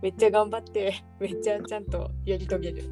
[0.00, 2.84] めっちゃ頑張ってめっちゃちゃんとやり遂げる。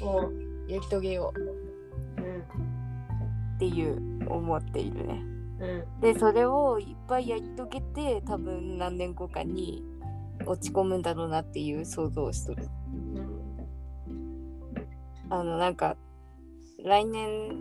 [0.00, 2.40] もうやり遂げよううん
[3.56, 5.22] っていう思っているね。
[5.60, 6.00] うん。
[6.00, 9.82] でそれをいっぱいやり遂げて多分何年後かに
[10.44, 12.68] 落ち込むんだろうなっていう想像をしとる。
[14.06, 14.16] うん。
[15.30, 15.96] あのなんか
[16.84, 17.56] 来年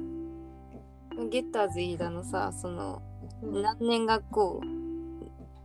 [1.29, 3.01] ゲッターズ飯田のさその
[3.41, 3.61] うん。
[3.61, 4.80] 何年がこう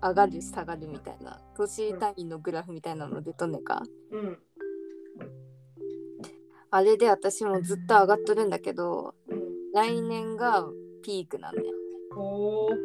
[0.03, 3.83] 上がる下がるみたいな年単位のグラフみたいなの出とんねんか。
[4.11, 4.39] うん。
[6.71, 9.73] あれで私もずっと上がっとるんだけどうん。
[9.73, 10.65] 来年が
[11.03, 11.63] ピークなんね
[12.15, 12.77] おー。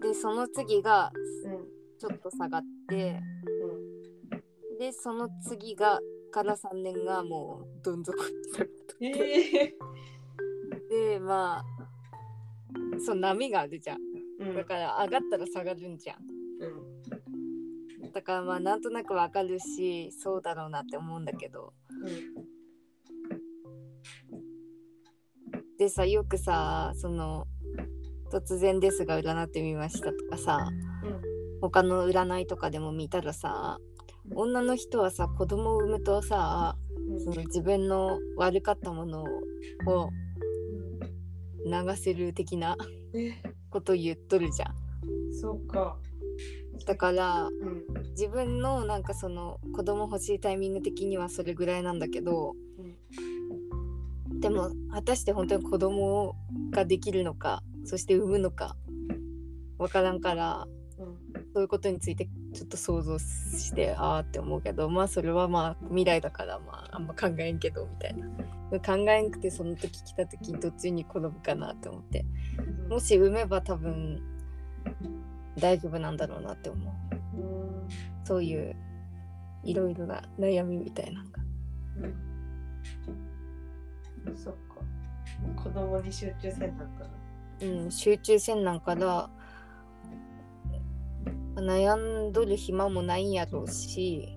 [0.00, 1.12] でその次が
[1.44, 1.66] うん。
[1.98, 3.20] ちょっと下がって
[4.72, 4.78] うん。
[4.78, 6.00] でその次が
[6.30, 9.74] から3年がもうどん底に下がっとえ
[10.88, 11.64] でまあ
[13.04, 13.98] そう波があるじゃん
[14.40, 16.16] だから上がったら下がるんじゃん。
[18.02, 18.12] うん。
[18.12, 21.74] だからまあなんとなくわかるしそうだろうなって思うんだけど。
[25.78, 27.46] でさよくさその
[28.30, 30.70] 突然ですが占ってみましたとかさ
[31.04, 31.20] うん。
[31.60, 33.78] 他の占いとかでも見たらさ
[34.34, 36.76] 女の人はさ子供を産むとさ
[37.10, 37.20] うん。
[37.20, 40.10] その自分の悪かったものを
[41.66, 42.76] 流せる的な。
[43.14, 44.74] えこと言っとるじゃん。
[45.32, 45.96] そうか。
[46.86, 47.84] だからうん。
[48.10, 52.54] 自分のなんかその子供欲しいタイミング的にはそれぐらいなんだけど
[54.40, 56.34] でも果たして本当に子供
[56.70, 58.76] ができるのかそして産むのか
[59.78, 60.66] わからんから
[60.98, 61.16] うん。
[61.54, 68.26] そういうことについてちょっと想像してああって思うけどまあそれはまあ未来だからまああんま考えんけどみたいな。
[68.78, 72.24] 考えんくてその時来た時どっちに転ぶかなって思って。
[72.88, 74.22] もし産めば多分
[75.58, 76.90] 大丈夫なんだろうなって思
[77.34, 77.38] う。
[77.38, 77.70] うん
[78.24, 78.76] そういう
[79.64, 81.42] いろいろな悩みみたいなのが。
[84.28, 84.36] うん。
[84.36, 84.60] そっか。
[85.62, 87.10] 子供に集中せんなんかな。
[87.62, 89.28] うん、集中せんなんから
[91.56, 91.96] 悩
[92.28, 94.36] んどる暇もないんやろうし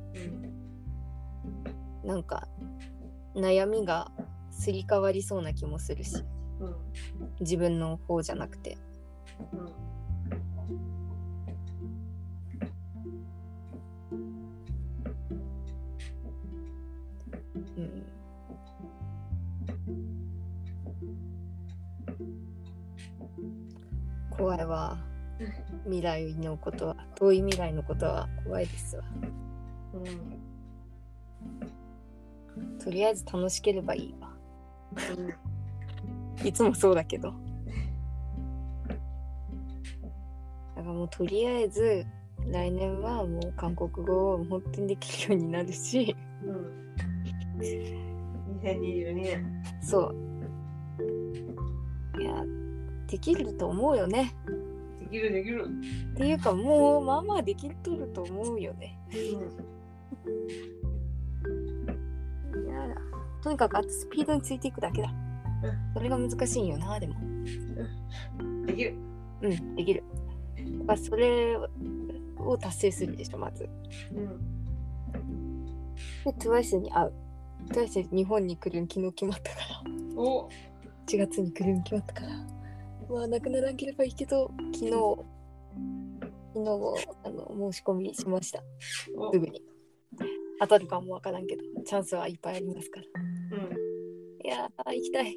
[2.04, 2.08] うん。
[2.08, 2.48] なんか
[3.36, 4.12] 悩みが
[4.52, 6.24] すり替わりそうな気もするし
[6.60, 6.76] うん。
[7.40, 8.78] 自分の方じゃなくて。
[9.52, 9.60] うん。
[17.78, 18.04] うん
[24.30, 25.13] 怖いわ
[25.86, 29.04] 未来のことは遠い未来のことは怖いですわ。
[29.94, 30.04] うん。
[32.80, 34.34] とりあえず楽しければいいわ。
[36.44, 37.34] いつもそうだけど。
[40.76, 42.06] だからもうとりあえず
[42.48, 46.16] 来年はもう韓国語を本当にできるようになるし。
[46.44, 46.84] うん。
[48.62, 49.64] 2022年。
[49.82, 50.16] そう。
[52.20, 52.44] いや
[53.08, 54.34] できると思うよね。
[54.48, 54.63] で
[55.14, 55.68] きるできる。
[56.14, 59.00] っていうかもうまあまあできとると思うよね。
[59.14, 59.34] い
[62.68, 62.96] や
[63.42, 65.14] とにかくスピードについていくだけだ。
[65.94, 67.16] それが難しいんよなでも。
[68.40, 68.96] うんできる。
[69.42, 70.04] うんできる。
[70.86, 71.58] まあそれ
[72.38, 73.70] を達成するでしょまず。
[74.14, 74.28] うん。
[76.26, 77.14] で TWICE に会う。
[77.70, 80.22] TWICE 日本に来るん昨日決まったから。
[80.22, 80.50] お。
[81.08, 82.28] 1月に来るん決まったから
[83.10, 84.92] まあなくならんければいいけど昨日
[86.54, 86.70] 昨日
[87.24, 88.62] あの申し込みしました。
[89.18, 89.32] お。
[89.32, 89.64] すぐに。
[90.60, 93.06] 当たるかもわからんけどチャンスはいっぱいありますから。
[93.58, 94.46] うん。
[94.46, 95.36] いやー行きたい。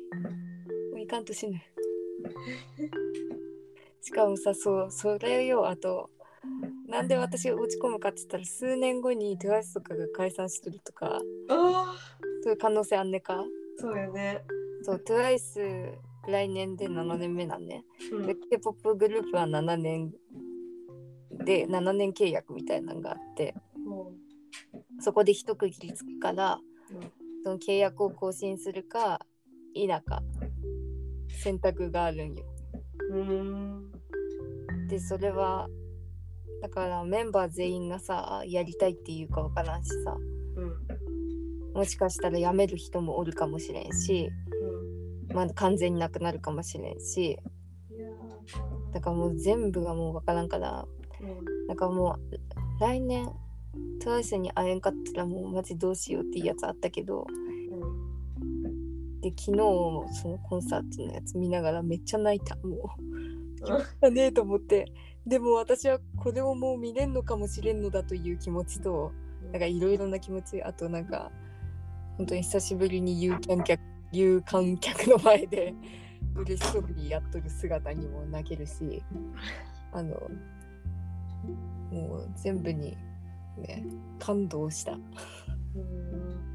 [0.90, 1.58] もう行かんと死ぬ。
[4.02, 6.10] しかもさそうそれよあと
[6.86, 11.94] なんで私が落ち込むかって言ったら数年後に TWICE とかが解散してるとかあ
[12.42, 13.42] そういう可能性あんねか？
[13.78, 14.44] そうよね。
[14.82, 15.94] そう TWICE
[16.28, 17.84] 来年で7年目なんね。
[18.12, 18.26] うん。
[18.26, 20.12] で K-POP グループは7年
[21.44, 23.54] で7年契約みたいなのがあって
[23.84, 24.12] も
[25.00, 26.58] そこで一区切りつくから
[26.90, 27.12] うん。
[27.44, 29.20] その契約を更新するか
[29.72, 30.22] 否か
[31.28, 32.44] 選択があるんよ。
[33.10, 33.92] ううん。
[34.88, 35.68] でそれは
[36.62, 40.16] だからメンバー全員がさやりたいっていうかわからんしさ
[40.56, 41.06] うん。
[41.76, 44.30] もしかしたら辞める人もおるかもしれんし、
[45.34, 47.38] まあ、完全になくなるかもしれんし。
[48.92, 50.86] だからもう全部がもうわからんから。
[51.68, 53.30] うんかもう来年
[54.00, 57.26] TWICE に会えんかったらもうマジどうしようっていうやつあったけど。
[59.20, 62.54] で昨日そのコンサートのやつ見ながらめっちゃ泣いた。
[62.56, 64.92] もうよかったねと思って。
[65.26, 69.12] でも私はこれをもう見れんのかもしれんのだという気持ちと
[69.50, 71.32] なんかいろいろな気持ちあとなんか
[72.16, 73.80] 本当に久しぶりに有観客
[74.12, 75.74] 有観客の前で
[76.34, 79.02] 嬉しそうにやっとる姿にも泣けるし
[79.92, 80.14] あの
[81.90, 82.96] もう全部に
[83.56, 83.84] ね
[84.18, 84.92] 感動した。
[84.92, 86.46] うん。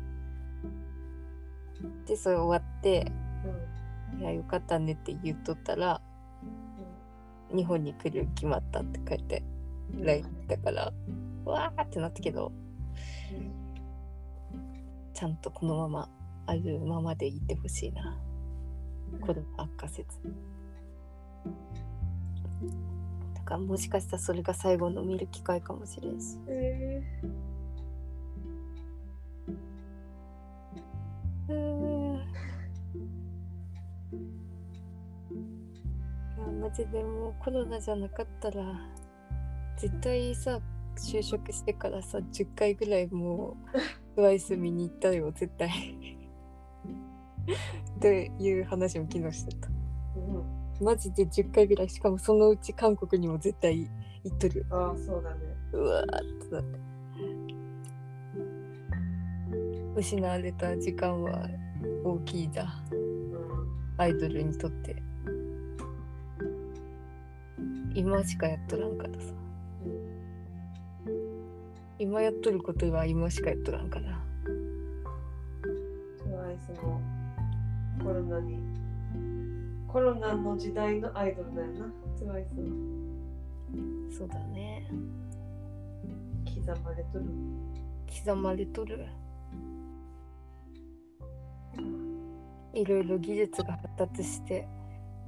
[2.05, 3.11] でそれ終わって
[4.19, 6.01] いやよかったねって言っとったら
[7.55, 9.43] 日本に来る決まったって書いて
[9.99, 10.93] LINE だから
[11.45, 12.51] わーってなったけど
[15.13, 16.09] ちゃんとこのまま
[16.51, 18.17] あるままでいてほしいな。
[19.21, 20.09] 子供悪化せず。
[23.35, 26.37] だからもしかしたらそれが最後の見る機会かもしれんし。
[26.47, 27.01] え
[31.47, 32.15] うーん。
[32.15, 32.19] い
[36.37, 38.61] やマジでもうコロナじゃなかったら
[39.77, 40.59] 絶対さ
[40.97, 43.55] 就職してからさ10回ぐらいも
[44.17, 46.17] う TWICE 見に行ったよ絶対
[47.97, 49.69] っていう話も昨日してた。
[49.69, 53.89] うん、マジで10回ぐらいしかもそのうち韓国にも絶対
[54.23, 54.65] 行っとる。
[54.69, 55.39] ああそうだね。
[55.73, 56.79] うわーってなって。
[59.95, 61.49] 失われた時間は
[62.03, 64.01] 大きいだうん。
[64.01, 64.95] アイドルにとって。
[67.93, 69.41] 今しかやっとらんからさ。
[72.01, 74.19] 今やっとることは今しかやっとらんから
[76.17, 76.99] トワイスも
[78.03, 78.57] コロナに。
[79.87, 81.93] コロナの時代のアイドルだよな。
[82.19, 82.65] トワイスは
[84.17, 84.87] そうだね。
[86.45, 87.25] 刻まれとる。
[88.25, 89.05] 刻まれとる。
[92.73, 94.67] いろいろ技術が発達して。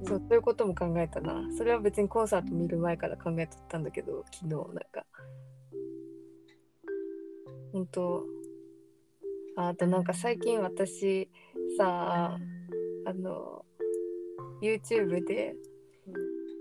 [0.02, 1.44] そうそういうことも考えたな。
[1.56, 5.06] それは別にコンサート見る前から考えとったんだけど昨日なんか。
[7.72, 8.24] 本当。
[9.56, 11.30] ああとなんか最近私
[11.78, 12.53] さあ
[13.12, 13.64] の
[14.62, 15.54] YouTube で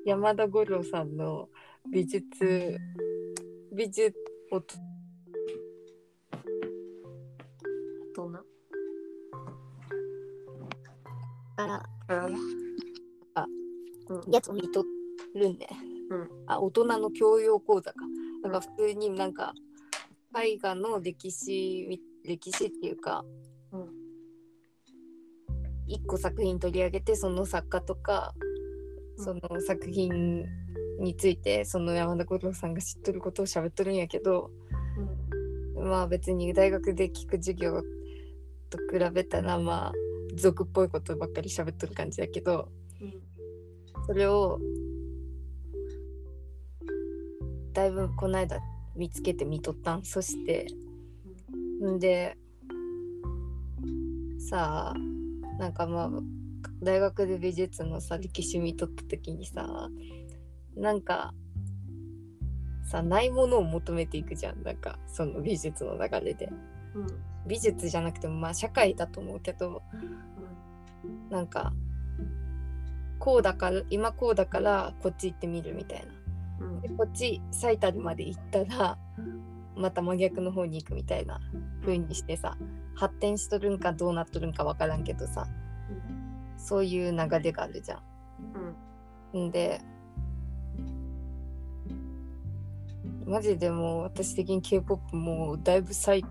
[0.05, 1.49] 山田五郎さんの
[1.91, 2.77] 美術
[3.71, 4.13] 美術
[4.51, 4.75] をと
[8.15, 8.43] どうな？
[11.55, 11.83] から。
[13.35, 13.45] あ
[14.29, 14.83] やつを見と
[15.33, 15.67] るんで、
[16.09, 16.29] うん。
[16.45, 17.99] あ大人の教養講座か。
[18.43, 19.53] だから普通になんか
[20.35, 23.23] 絵画の歴史み歴史っていうか
[25.87, 28.33] うん一個作品取り上げてその作家とか
[29.17, 29.25] うん。
[29.25, 30.45] その作品
[30.99, 34.49] についてその山田五郎さんが知っとることを喋っとるんやけど
[35.75, 37.81] まあ別に大学で聞く授業
[38.69, 39.93] と比べたらまあ
[40.35, 42.69] 俗っぽいことばっかり喋っとる感じだけど
[43.01, 43.13] うん。
[44.05, 44.59] それを
[47.73, 48.59] だいぶこの間
[48.95, 50.03] 見つけて見とったん。
[50.03, 50.67] そして
[51.83, 52.37] んで
[54.39, 55.12] さあ
[55.59, 56.09] なんかまあ
[56.81, 59.89] 大学で美術のさ歴史見とった時にさ
[60.75, 61.33] なんか
[62.83, 64.61] さないものを求めていくじゃん。
[64.63, 66.49] なんかその美術の流れで。
[66.95, 67.07] うん。
[67.47, 69.81] 美術じゃなくてもまあ社会だと思うけど
[71.29, 71.73] なんか
[73.19, 76.05] こうだから今こうだからこっち行ってみるみたい
[76.59, 76.65] な。
[76.65, 76.81] うん。
[76.81, 78.97] でこっち最たるまで行ったら
[79.75, 81.39] また真逆の方に行くみたいな
[81.81, 82.57] 風にしてさ
[82.95, 85.47] 発展しとるんかどうなっとるんか分からんけどさ
[86.57, 88.01] そういう流れがあるじゃ
[89.33, 89.47] うんん。
[89.47, 89.81] んで
[93.25, 96.23] マジでもう私的に K-POP もうだいぶ最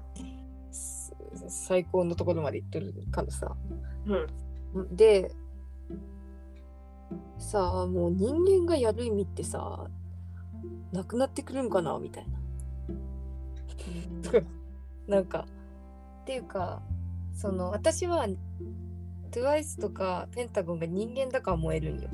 [1.49, 3.57] 最高のところまで行ってるからさ。
[4.07, 5.35] うんで
[7.39, 9.87] さあもう人間がやる意味ってさ
[10.93, 12.39] なくなってくるんかなみたいな。
[15.17, 15.47] なんか
[16.23, 16.81] っていうか
[17.35, 18.29] その私は
[19.33, 22.09] TWICE とかペンタゴンが人間だから燃えるんよ。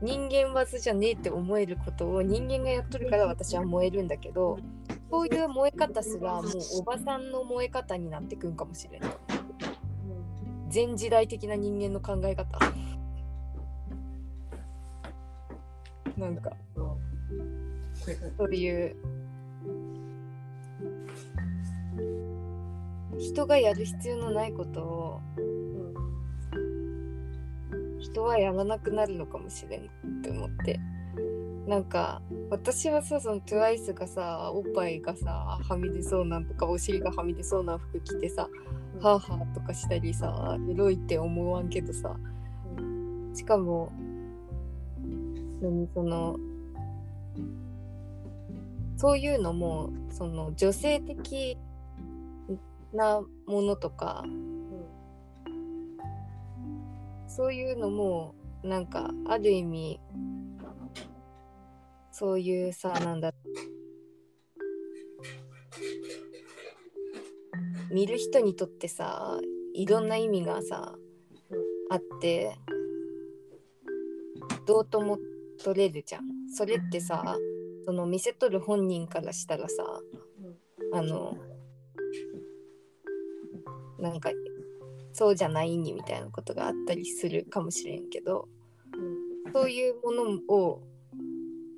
[0.00, 4.58] 人間技じゃねえって思えることを人間がやっとるから私は燃えるんだけど
[5.10, 9.10] そういう燃え方すらもうおばさんの燃え方になってくんかもしれない。
[10.68, 12.58] 全時代的な人間の考え方
[16.16, 16.52] なんか
[18.38, 18.96] そういう
[23.18, 25.20] 人がやる必要のないことを
[28.00, 30.80] 人はやらなくなるのかもしれんって思って。
[31.66, 38.48] なんか私はさその TWICE がさおっぱいがさはみ出そうなんとかお尻がはみ出そうな服着てさ
[39.00, 42.16] はあはあとかしたりさエロいって思わんけどさ。
[43.34, 43.90] しかも
[45.62, 46.36] 何その
[48.96, 51.56] そういうのもその女性的
[52.92, 54.24] なものとか。
[57.34, 59.98] そういうのもなんかある意味
[62.10, 63.32] そういうさなんだ
[67.90, 69.38] 見る人にとってさ
[69.74, 70.94] いろんな意味がさ
[71.90, 72.54] あって
[74.66, 75.18] どうとも
[75.64, 76.24] 取れるじゃん。
[76.54, 77.38] それってさ
[77.86, 79.82] その見せとる本人からしたらさ
[80.92, 81.34] あの
[84.02, 84.30] なんか
[85.12, 88.48] そうじゃないにみたいなことがあったりするかもしれんけど
[89.52, 90.82] そういうものを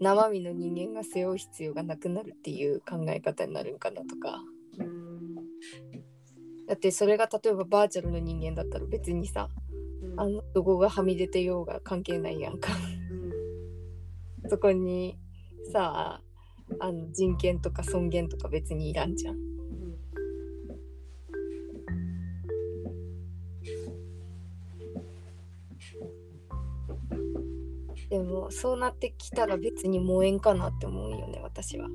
[0.01, 4.43] 生身の人間が背負う必要がなくなるっていう考え方になるんかなとか。
[4.79, 5.35] うん。
[6.66, 9.49] だってそれが例えばバーチャルの人間だったら別にさ
[10.03, 10.20] うん。
[10.20, 12.72] あのどこがはみ出てようが関係ないやんか。
[14.43, 14.51] うん。
[14.51, 15.16] そこに
[15.72, 16.20] さ
[16.81, 19.54] あの人権とか尊厳とか別にいらんじゃん
[28.11, 31.89] でもそうなってきたら別に燃えんかなって思うよね私は。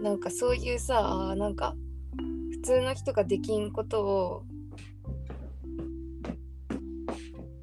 [0.00, 1.76] なんかそういうさあなんか
[2.50, 4.44] 普通の人ができんことを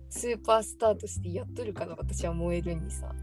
[0.10, 3.14] スーパースターとしてやっとるから私は燃えるにさ。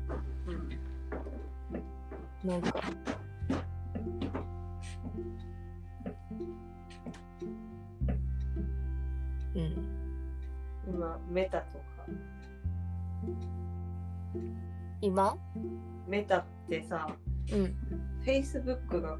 [2.45, 2.80] なんか。
[9.55, 9.86] うん。
[10.87, 11.84] 今メタとか。
[15.01, 15.37] 今？
[16.07, 17.16] メタってさ
[17.53, 17.74] うん。
[18.24, 19.18] Facebook が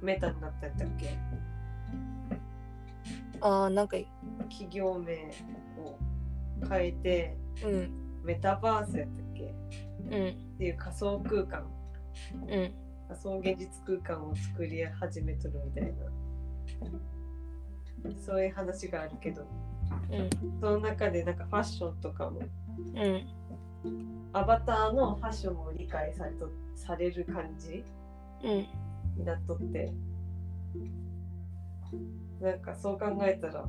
[0.00, 1.16] メタになったんだっけ？
[3.40, 3.96] ああなんか
[4.50, 5.30] 企業名
[5.78, 5.96] を
[6.68, 7.90] 変えてうん。
[8.24, 9.54] メタバースやったっけ？
[10.10, 10.28] うん。
[10.28, 11.64] っていう仮想空間。
[12.32, 12.48] うん。
[13.08, 15.92] 仮想現実空間を作り始めとるみたいな
[18.24, 19.46] そういう話があるけど
[20.10, 20.30] うん。
[20.60, 22.40] その中でなんかファッションとかも
[22.94, 23.26] うん。
[24.32, 27.84] アバターのファッションも理解されとされる感じ？
[28.44, 28.66] うん
[29.18, 29.92] になっとって。
[32.40, 33.66] なんかそう考えたら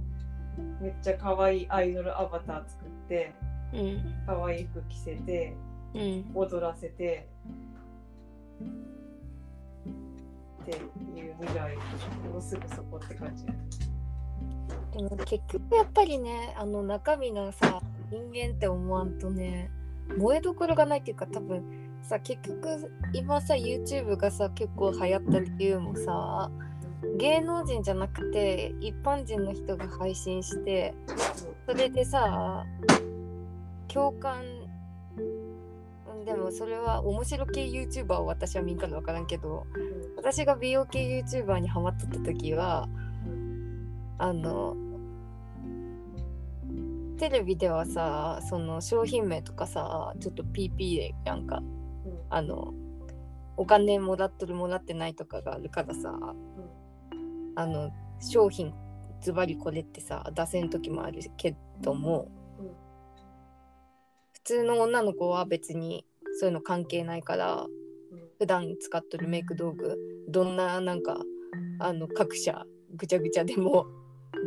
[0.81, 3.33] めっちゃ可愛いアイドルアバター作って
[3.73, 5.53] うん可愛い服着せて
[5.93, 7.27] うん踊らせて
[10.61, 11.75] っていう未来
[12.31, 13.45] もうすぐそこって感じ。
[14.95, 17.81] でも結局やっぱりねあの中身のさ
[18.11, 19.71] 人間って思わんとね
[20.17, 21.63] 燃えどころがないっていうか多分
[22.01, 26.51] さ結局今さ YouTube がさ結構流行った理由もさ
[27.17, 30.93] 芸能人じゃなくて一般人の人が配信して
[31.65, 32.65] それでさ
[33.87, 34.43] 共感
[36.25, 39.65] でもそれは面白系 YouTuber を私は見んから分からんけど
[40.15, 42.87] 私が美容系 YouTuber にハマっとった時は
[44.17, 44.75] あの
[47.17, 51.61] テレビではさその商品名とかさちょっと PP でなんか
[52.29, 52.73] あの
[53.55, 56.17] お金もらっとるもらってないとかがあるからさ
[57.55, 58.73] あの商品
[59.21, 62.67] ズバリこれってさ出せん時もあるけども、うん。
[64.33, 66.05] 普通の女の子は別に
[66.39, 67.69] そういうの関係ないからうん。
[68.37, 69.97] 普段使っとるメイク道具
[70.27, 71.19] どんななんか
[71.79, 73.85] あの各社ぐちゃぐちゃでも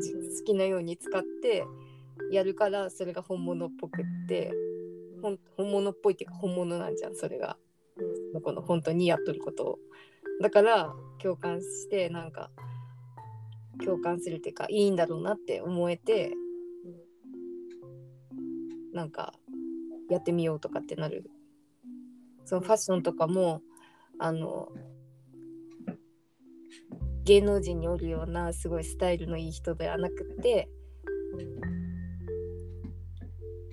[0.01, 1.65] じ好きなように使って
[2.31, 4.53] やるからそれが本物っぽくって
[5.23, 7.57] ほん本物っぽいっていうか本物なんじゃんそれが。
[7.99, 8.03] そ
[8.35, 9.79] の子の本当にやっとることを。
[10.43, 12.51] だから共感してなんか
[13.83, 16.33] 共感するっていうかいいんだろうなって思えて
[18.93, 19.33] なんか
[20.11, 21.31] やってみようとかってなる。
[22.45, 23.63] そのファッションとかも
[24.19, 24.69] あの
[27.25, 30.69] 芸能人におるようなすごいスタイルのいい人ではなくて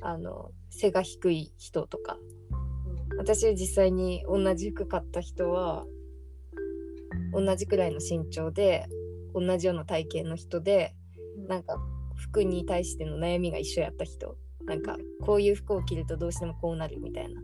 [0.04, 2.18] あの背が低い人とか。
[3.16, 5.86] 私実際に同じ服買った人は
[7.32, 8.88] 同じくらいの身長で
[9.36, 10.96] 同じような体型の人で
[11.48, 11.78] なんか
[12.16, 14.36] 服に対しての悩みが一緒やった人。
[14.66, 17.42] なんかこういう服を着るとどうしてもこうなるみたいな。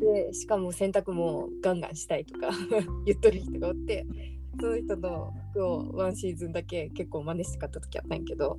[0.00, 2.48] でしかも洗濯もガンガンしたいとか
[3.06, 4.04] 言っとる人がおって
[4.60, 8.58] その人の服をワンシーズンだけ結構真似して買った時あったんやけど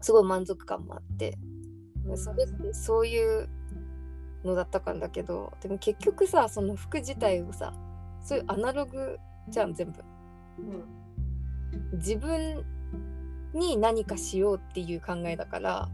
[0.00, 1.36] すごい満足感もあって
[2.16, 3.48] それってそういう
[4.44, 7.72] のだったからだけどでも結局さその服自体をさ
[8.22, 10.02] そういうアナログじゃん全部。
[10.58, 10.98] うん
[11.92, 12.64] 自分
[13.52, 15.88] に何かしようっていう考えだから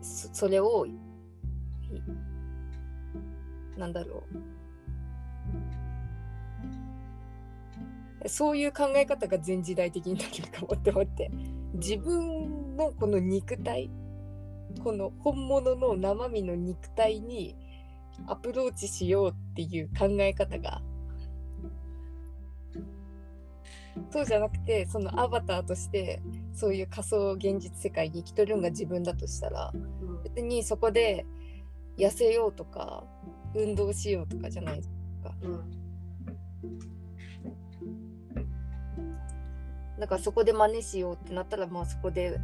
[0.00, 0.94] そそれをい
[3.76, 4.24] なんだろ
[8.24, 8.28] う。
[8.28, 11.30] そういう考え方が全時代的になるかもって思って。
[11.74, 13.90] 自分のこの肉体
[14.82, 17.56] この本物の生身の肉体に
[18.26, 20.82] アプローチしようっていう考え方が
[24.10, 26.22] そうじゃなくてそのアバターとして
[26.54, 29.72] そういう仮想現実世界に生きとるんが自分だとしたら
[30.24, 31.26] 別にそこで
[31.98, 33.04] 痩せようとか
[33.54, 34.88] 運動しようとかじゃないです
[35.22, 35.34] か。
[39.98, 42.38] だからそこで真似しようってなったらまあそこで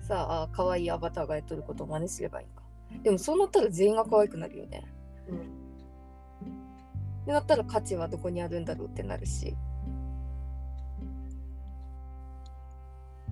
[0.00, 2.62] さあ可愛いアバターがやっとることを真似すればいいんか。
[3.02, 4.84] でもそうなったら全員が可愛くなるよね。
[5.28, 5.36] うん。
[5.36, 5.40] っ
[7.26, 9.56] てなったら価値はどこにあるんだろうってなるし。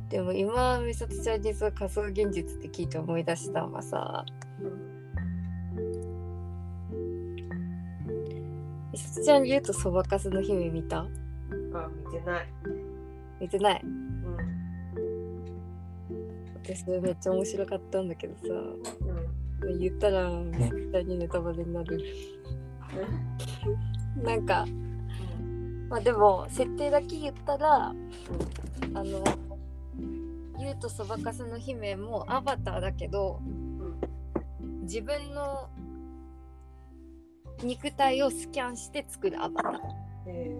[0.09, 4.27] でも今美里ちゃんにさ仮想現実って聞いて思い出したのはさ
[8.93, 10.99] 美里ちゃん言うとそばかすの姫見た？
[11.01, 11.09] あ
[12.13, 12.49] 見てない
[13.43, 13.81] 見てない。
[13.85, 14.37] うん。
[16.65, 18.55] 私めっちゃ面白かったんだけどさ。
[18.55, 19.43] うん
[19.79, 20.29] 言ったら
[20.59, 22.01] 絶対にネタバレになる。
[24.23, 24.67] なんか
[25.89, 27.95] まあでも設定だけ言ったらあ
[29.05, 29.25] の
[30.59, 33.41] ゆうとそばかすの姫もアバターだけど
[34.83, 35.69] 自分の
[37.63, 39.81] 肉体をスキャンして作るアバター。
[40.27, 40.57] え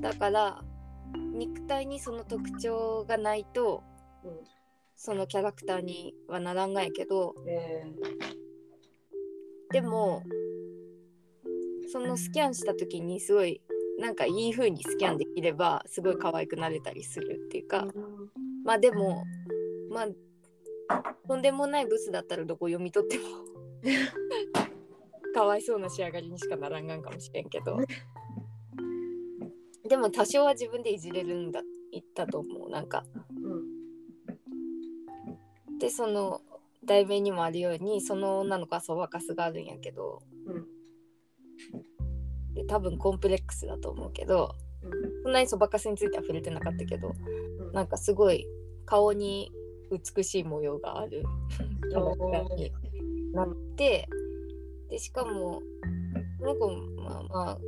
[0.00, 0.62] だから
[1.14, 3.82] 肉体にその特徴がないと
[4.24, 4.60] うん
[5.02, 7.84] そのキャラクターにはならんがやけどえ
[9.72, 10.22] でも
[11.90, 13.62] そのスキャンした時にすごい
[13.98, 17.78] なんかいい風にスキャンできればすごい可愛くなれたりするっていうか。
[17.78, 17.92] ー
[18.62, 19.24] まあでも
[19.90, 20.02] ま
[20.88, 23.24] あとんでもないブスだったらどこ読み取っても
[25.34, 27.78] かわいそうな仕上がりにしかならんがんかもしれんけど。
[29.90, 31.62] でも多少は自分でいじれるんだ
[31.92, 33.04] 言ったと思うなんか。
[33.42, 33.80] うん
[35.80, 36.42] でその
[36.84, 40.22] 題名にもあるようにその女の子はそばかすがあるんやけど。
[40.46, 40.66] うん
[42.54, 44.56] で多分コンプレックスだと思うけど
[45.22, 47.14] そんなにそばかすについては触れてなかったけど
[47.60, 48.44] うんなんかすごい
[48.86, 49.52] 顔に
[50.16, 51.24] 美しい模様がある。
[51.90, 52.72] キャラクターに
[53.32, 54.08] なって
[54.88, 55.62] でしかも
[56.40, 56.70] この子
[57.02, 57.58] まあま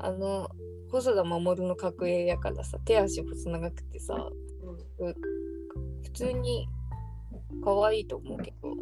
[0.00, 0.50] ああの
[0.94, 4.14] 細田守の格影やからさ手足細長くてさ
[5.00, 5.14] うん。
[6.04, 6.68] 普通に
[7.64, 8.70] 可愛いと思うけど。
[8.70, 8.74] う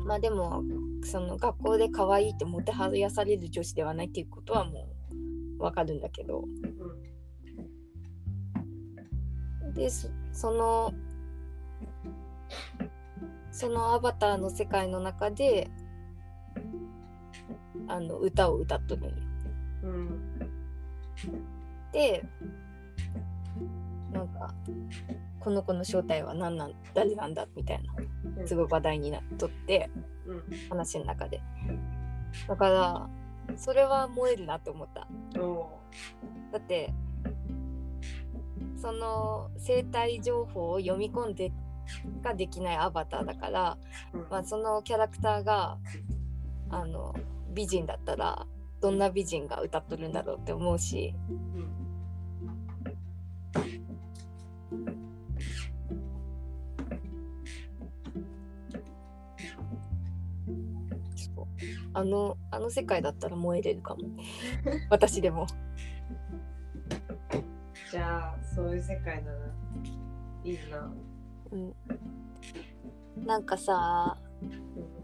[0.00, 0.04] ん。
[0.04, 0.64] まあでも
[1.04, 4.88] その学校で可愛いってもてはやされる女子ではないっていうことはも
[5.58, 6.44] うわかるんだけど。
[9.74, 10.92] でそその
[13.52, 15.70] そのアバターの世界の中で
[17.88, 19.14] あの歌を歌っとるんよ。
[19.84, 20.20] うん
[21.92, 22.24] で
[24.12, 24.54] なんか
[25.40, 27.94] この子の正体は何なん誰なんだみたいな
[28.40, 29.90] うんすごい話題になっとって
[30.26, 31.40] うん話の中で。
[32.46, 33.08] だから
[33.56, 35.08] それは燃えるなって思った。
[35.40, 35.80] お
[36.52, 36.92] だって
[38.76, 41.52] その生態情報を読み込んで
[42.22, 43.78] ができないアバターだから、
[44.12, 44.26] うん。
[44.30, 45.78] まあ、そのキャラクターが
[46.70, 47.14] あの
[47.50, 48.46] 美人だったら
[48.80, 51.14] どんな美人が歌っとるんだろうって思うし。
[61.92, 64.02] あのあの世界だったら燃えれるかも。
[64.88, 65.46] 私でも。
[67.90, 69.38] じゃあそういう世界なら
[70.44, 70.92] いいな。
[71.50, 71.74] うん。
[73.26, 74.16] なんかさ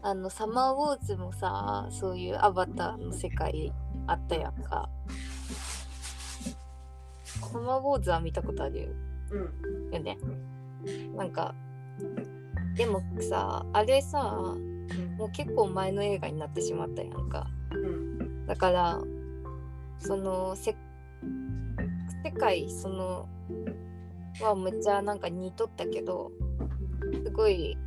[0.01, 3.73] あのサマーウォーズもさそういうアバターの世界
[4.07, 4.89] あったやんか。
[7.23, 8.89] サマーウォーズは見たことあるよ。
[9.31, 9.93] うん。
[9.93, 10.17] よね。
[11.15, 11.53] なんか
[12.75, 14.55] でもさあれさ
[15.17, 17.47] もう結構前の映画になってしまったやんか。
[17.71, 18.45] うん。
[18.45, 18.99] だから
[19.99, 20.75] そのせ
[22.23, 23.27] 世界その
[24.41, 26.31] はめっちゃなんか似とったけど
[27.23, 27.77] すごい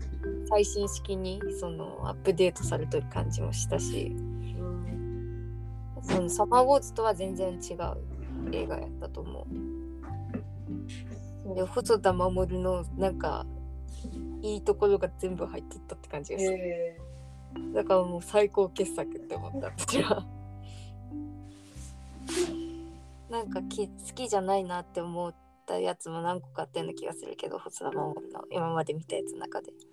[0.51, 5.65] 最新式にそのアップデートされてる感じもしたしうん
[6.03, 7.97] そのサマーウォーズとは全然違う
[8.53, 9.47] 映画やったと思う。
[11.55, 13.47] で細田守のなんか
[14.43, 16.53] いいところが全部入ってったって感じがする。
[16.57, 16.99] え
[17.75, 20.27] だからもう最高傑作って思った私は。
[23.29, 25.35] なんかき好きじゃないなって思っ
[25.67, 29.90] たやつも何個かあったような気がするけど細田守の今まで見たやつの中で、うん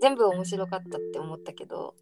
[0.00, 1.94] 全部面白かったって思ったけど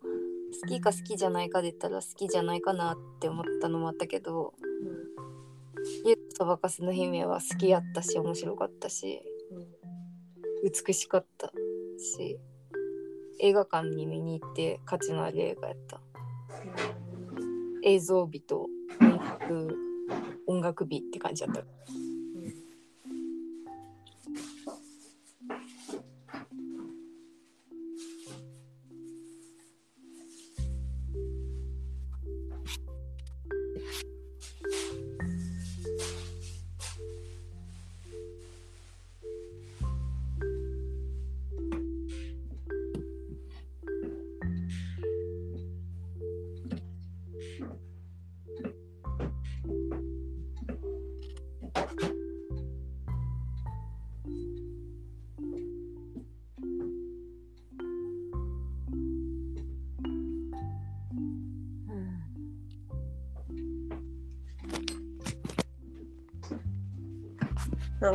[0.62, 4.54] 好きか好きじゃないかで言ったら好きじゃないかなって思ったのもあったけど
[6.06, 9.20] 「ゆうとそばかすの姫」は好きやったし面白かったし
[10.62, 11.52] 美しかった
[11.98, 12.38] し
[13.40, 16.00] 映画館に見に行って価値のある映画やった
[17.82, 18.66] 映像美と
[19.00, 19.78] 音楽
[20.46, 21.64] 音楽日って感じだった。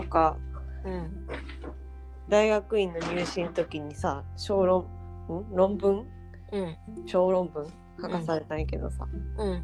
[0.10, 0.38] か
[0.84, 1.28] うん。
[2.28, 5.55] 大学院の入試の時にさ小論ん？
[5.55, 6.05] 論文？
[6.51, 6.78] うん。
[7.05, 7.68] 小論文？
[8.01, 9.07] 書かされたんやけどさ、
[9.38, 9.64] うん。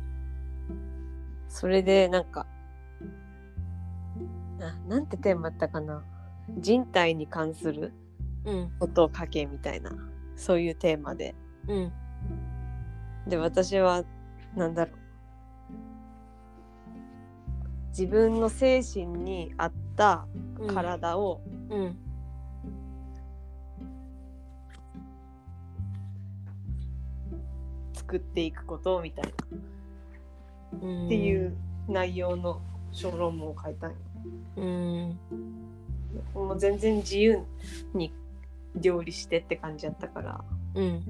[1.47, 2.45] それでなんか
[4.57, 6.03] ななんてテーマやったかな？
[6.57, 7.93] 人体に関する
[8.45, 8.71] うん。
[8.79, 9.91] ことを書けみたいな
[10.35, 11.35] そういうテーマで
[11.67, 11.91] うん。
[13.27, 14.03] で私は
[14.55, 14.95] なんだろう
[17.97, 20.27] 自分の精神に合った
[20.67, 21.39] 体を
[21.69, 21.97] うん。
[27.93, 29.33] 作っていくことみたい
[30.73, 31.05] なうん。
[31.05, 31.55] っていう
[31.87, 33.95] 内容の小論文を書いたんよ。
[34.57, 35.19] うん。
[36.33, 37.39] もう全然自由
[37.93, 38.11] に
[38.75, 40.43] 料理してって感じやったから
[40.73, 41.01] うん。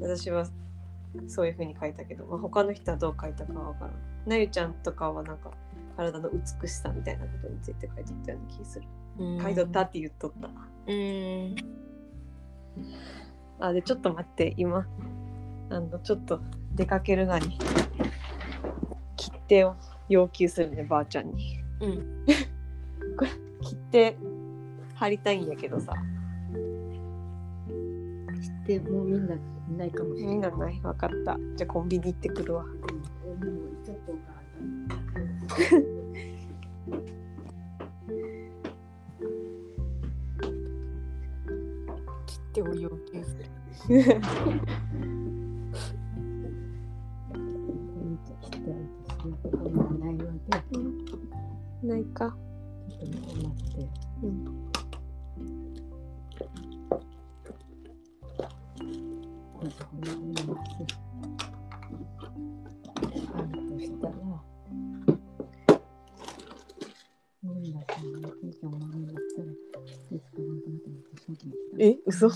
[0.00, 0.48] 私は
[1.28, 3.94] そういう風に書いたけど、まあ、他の人はどう書いたかは分からん。
[4.26, 5.50] なゆちゃんとかはなんか
[5.96, 8.86] 体の美しさみたいなことについて書いとったような気する。
[9.18, 9.42] うん。
[9.42, 10.48] 書いとったって言っとった。
[10.86, 11.56] うん。
[13.58, 14.86] あでちょっと待って今
[15.68, 16.40] あのちょっと
[16.74, 17.58] 出かけるがに
[19.16, 19.74] 切手を
[20.08, 21.58] 要求するねばあちゃんに。
[21.80, 22.26] うん。
[23.18, 23.30] これ
[23.60, 24.16] 切手
[24.94, 25.94] 貼りたいんやけどさ
[28.66, 29.34] でもうみんな
[29.70, 30.34] いないかもしれない。
[30.34, 33.02] みんなない分かったじゃあコンビニ行ってくるわ うん
[33.40, 34.12] 俺もちょっと
[42.26, 43.44] 切手を要求する。
[49.98, 53.88] ないので、ちょっと待って。
[54.22, 54.59] うん
[59.70, 60.68] こそこに思います。
[63.34, 64.14] あるとしたら、
[67.42, 71.78] みんなさんが経験を学んだったら、いつかなんかなって思ってそうにした。
[71.78, 72.28] え嘘？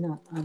[0.00, 0.44] な、あの、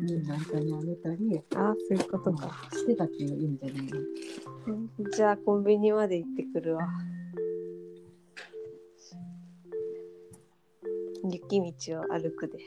[0.00, 5.10] みんなあんたにあげたり、あそういうことか、してたっていう意味じゃないの。
[5.10, 6.86] じゃあコンビニまで行ってくるわ
[11.30, 12.58] 雪道を歩くで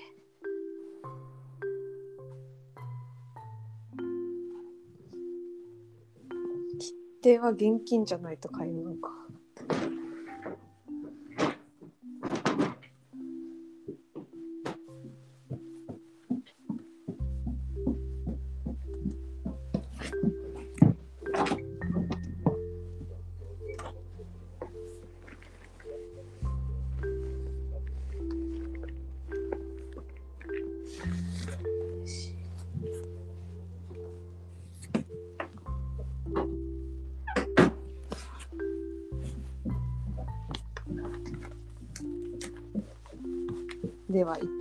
[7.21, 9.09] 定は現金じゃないと買えるのか。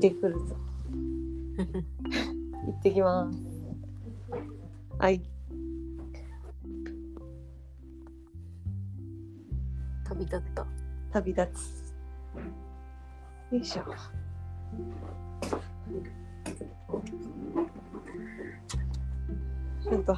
[0.01, 0.57] ってくるぞ。
[2.64, 3.38] 行ってきます。
[4.98, 5.20] はい。
[10.05, 10.66] 旅立った。
[11.12, 11.94] 旅立つ。
[13.53, 13.84] よいしょ。
[19.82, 20.16] ちょっと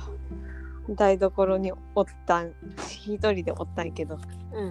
[0.95, 4.17] 台所におったん一人でおったんやけど。
[4.53, 4.65] う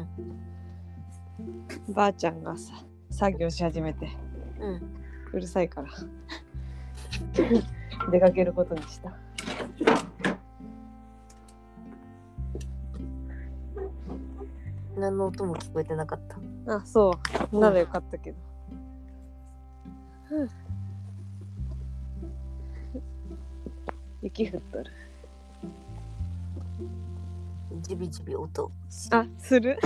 [1.90, 1.94] ん。
[1.94, 2.74] ばあちゃんがさ
[3.10, 4.08] 作業し始めて
[4.62, 4.82] うん。
[5.34, 5.90] うるさいから。
[8.12, 9.12] 出かけることにした。
[14.98, 16.20] 何の音も聞こえてなかっ
[16.66, 16.76] た。
[16.76, 17.18] あそ
[17.52, 17.60] う。
[17.60, 18.38] ならよかったけど、
[20.26, 20.50] ふう
[24.22, 24.92] 雪降っとる。
[27.82, 28.72] ジビジビ音。
[29.12, 29.80] あする？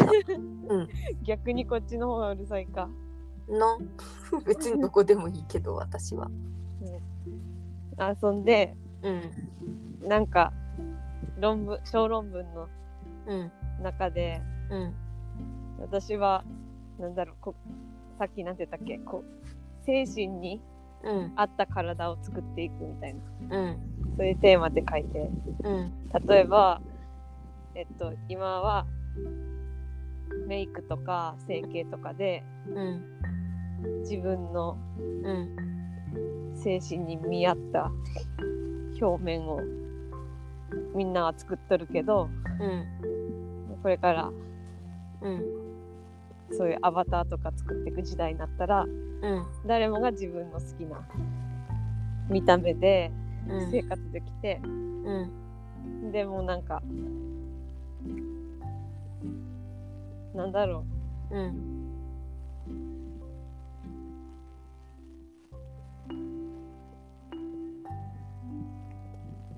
[0.68, 0.90] うん。
[1.24, 2.90] 逆にこっちの方がうるさいか
[3.50, 3.80] の。
[4.46, 6.30] 別にどこでもいいけど 私は。
[7.98, 8.44] 遊ん。
[8.44, 10.08] でうん。
[10.08, 10.52] なんか
[11.40, 12.68] 論文小論文の
[13.28, 13.52] うん。
[13.84, 14.94] 中でうん。
[15.80, 16.44] 私は
[17.00, 17.56] なんだろうこ
[18.18, 20.62] さっきなんて言ったっけこう精神に
[21.04, 21.34] うん。
[21.36, 23.16] 合った体を作っていくみたい
[23.50, 23.58] な。
[23.58, 23.78] うん。
[24.18, 25.30] そういうテーマで書いて。
[25.64, 26.10] うん。
[26.28, 26.82] 例えば
[27.76, 28.88] えっと今は
[30.48, 37.92] メイクとか整形とかでうん自分のうん精神に見合った
[39.02, 39.60] 表面を
[40.96, 44.32] みんなは作っとるけどうんこれから
[45.22, 45.44] うん
[46.52, 51.02] そういうアバターとか作っていく時代になったらうん誰もが自分の好きな
[52.30, 53.12] 見た目で
[53.48, 53.72] うん。
[53.72, 56.12] 生活できて、うん。
[56.12, 56.82] でもなんか
[60.36, 60.84] なんだろ
[61.32, 61.38] う。
[61.38, 61.40] ん。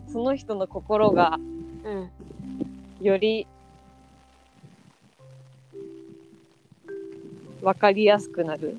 [0.07, 1.37] うその人の心が
[1.83, 2.09] うん
[3.01, 3.47] より
[7.61, 8.77] 分かりやすくなる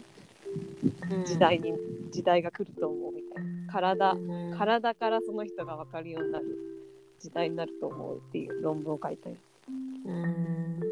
[1.11, 1.75] うん時代に、
[2.13, 3.73] 時代が来ると思うみたいな。
[3.73, 4.55] 体うん。
[4.57, 6.57] 体からその人が分かるようになる
[7.19, 9.37] 時代になると思うっていう論文を書いたよ。
[10.07, 10.88] うん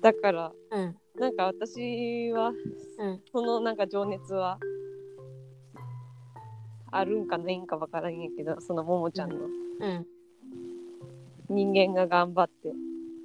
[0.00, 0.96] だからうん。
[1.18, 2.52] なんか私は
[2.98, 3.22] うん。
[3.32, 4.58] そのなんか情熱は
[6.92, 9.36] あるんかないんか分からんやけどそのももちゃんの
[9.80, 10.06] うん。
[11.48, 12.72] 人間が頑張って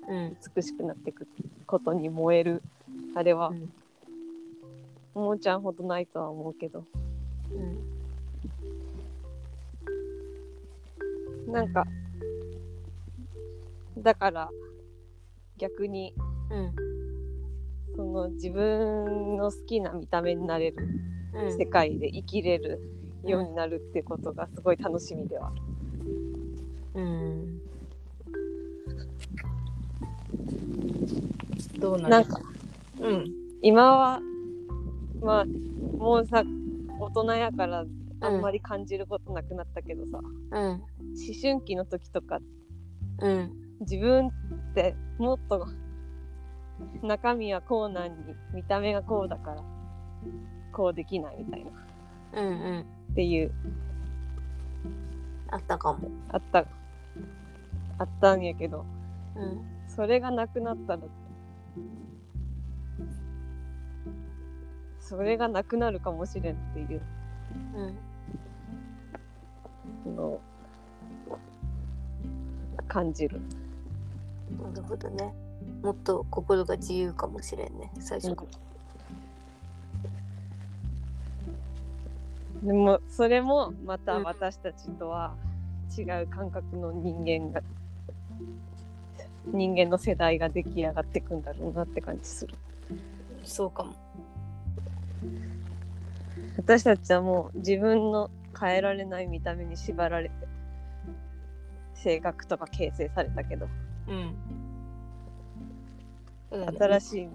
[0.07, 0.37] うん。
[0.55, 1.27] 美しくなっていく
[1.65, 2.63] ことに燃える
[3.15, 3.69] あれは、うん。
[5.13, 6.85] ももちゃんほどないとは思うけど。
[7.53, 7.57] う
[11.49, 11.51] ん。
[11.51, 11.85] なんか
[13.97, 14.49] だから
[15.57, 16.13] 逆に
[16.51, 16.73] うん。
[17.95, 20.87] その自分の好きな見た目になれる
[21.33, 21.57] うん。
[21.57, 22.79] 世界で生きれる
[23.25, 25.47] ようになるってことがすごい楽しみでは。
[25.47, 25.53] あ
[26.95, 27.01] る。
[27.01, 27.61] うん。
[31.79, 32.09] どうなる？
[32.09, 32.41] なんか
[32.99, 33.25] うん。
[33.61, 34.19] 今は
[35.21, 35.45] まあ
[35.97, 36.43] もうさ
[36.99, 37.85] 大人やから
[38.21, 40.19] あんまり感じることなくなったけどさ、
[40.51, 40.71] うん。
[40.71, 40.81] 思
[41.41, 42.39] 春期の時とか
[43.19, 43.51] うん。
[43.81, 44.31] 自分っ
[44.75, 45.67] てもっと
[47.03, 49.63] 中身はこうなんに見た目がこうだから
[50.71, 51.69] こうできないみたいな。
[51.69, 51.73] っ
[52.33, 52.85] うんうん。
[53.15, 53.51] ていう。
[55.49, 56.09] あったかも。
[56.29, 56.65] あった。
[57.97, 58.85] あったんやけど。
[59.35, 60.99] うんそれがなくなったら。
[64.99, 67.01] それがなくなるかもしれんっていう。
[70.05, 70.15] うん。
[70.15, 70.23] の。
[70.23, 70.41] を
[72.87, 73.41] 感じる。
[74.59, 75.33] なるほどね
[75.81, 78.47] もっと心が自由かもしれんね最初から。
[82.63, 85.33] でもそれもまた私たちとは
[85.97, 87.61] 違う感覚の人間が
[89.45, 92.53] 人間の世代が出来上がっていくんだろうなって感じする。
[93.43, 93.95] そうかも。
[96.57, 98.29] 私たちはもう自分の
[98.59, 100.35] 変えられない見た目に縛られて
[101.95, 103.67] 性格とか形成されたけど
[104.07, 104.35] うん
[106.51, 107.29] 新しい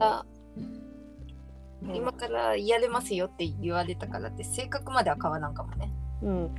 [1.94, 5.92] 今からやれますよって言われたからって性格までは変わらんかもね。
[6.22, 6.54] うん。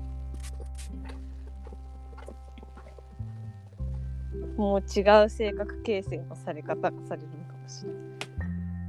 [4.57, 7.91] もう違う性格形成のされ方がされるのかもしれ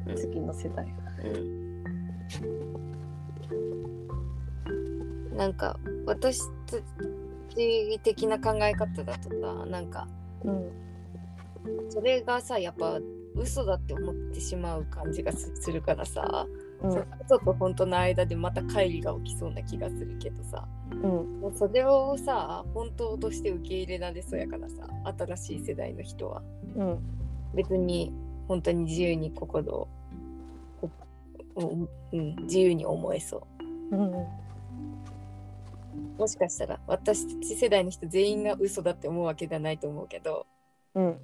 [0.06, 0.92] ない、次の世代は。
[5.36, 6.78] なんか私た
[7.54, 10.08] ち的な考え方だとさなんか
[10.44, 10.70] うん。
[11.90, 12.98] それがさやっぱ
[13.34, 16.46] 嘘だって思ってしまう感じがすするからさ、
[16.82, 16.90] うん。
[16.90, 20.66] その嘘と本当の間でまた乖離が起きそうな気がするけどさ。
[20.90, 21.40] うん。
[21.40, 24.88] もうそれをさ本当として受け入れられそうやからさ。
[25.18, 26.42] 新しい世代の人は。
[26.76, 26.98] うん。
[27.54, 28.12] 別に
[28.46, 29.88] 本当に自由に心を、
[32.12, 33.46] うん、自由に思えそ
[33.92, 33.96] う。
[33.96, 34.26] うん。
[36.18, 40.46] もしかしたら私たち世代の人全員が嘘だって思うわけではないと思うけど。
[40.94, 41.16] うん。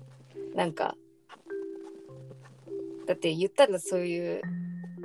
[0.55, 0.95] なんか
[3.07, 4.41] だって言ったらそういう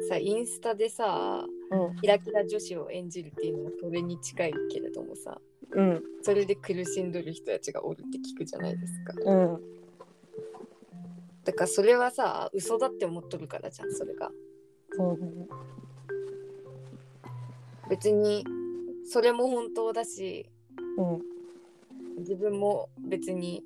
[0.08, 1.96] さインスタでさうん。
[1.98, 5.38] キラキラ女子を演じるっていうのもそれに近いけれどもさ
[5.72, 6.04] うん。
[6.22, 9.14] それで苦しんどる人たちがおるって聞くじゃないですか。
[9.24, 9.62] うん。
[11.44, 14.32] だからそれはさ嘘だって思っとるからじゃんそれが。
[14.92, 15.48] そうだね。
[17.90, 18.46] 別に
[19.06, 20.50] それも本当だし
[20.98, 22.20] うん。
[22.20, 23.64] 自分も別に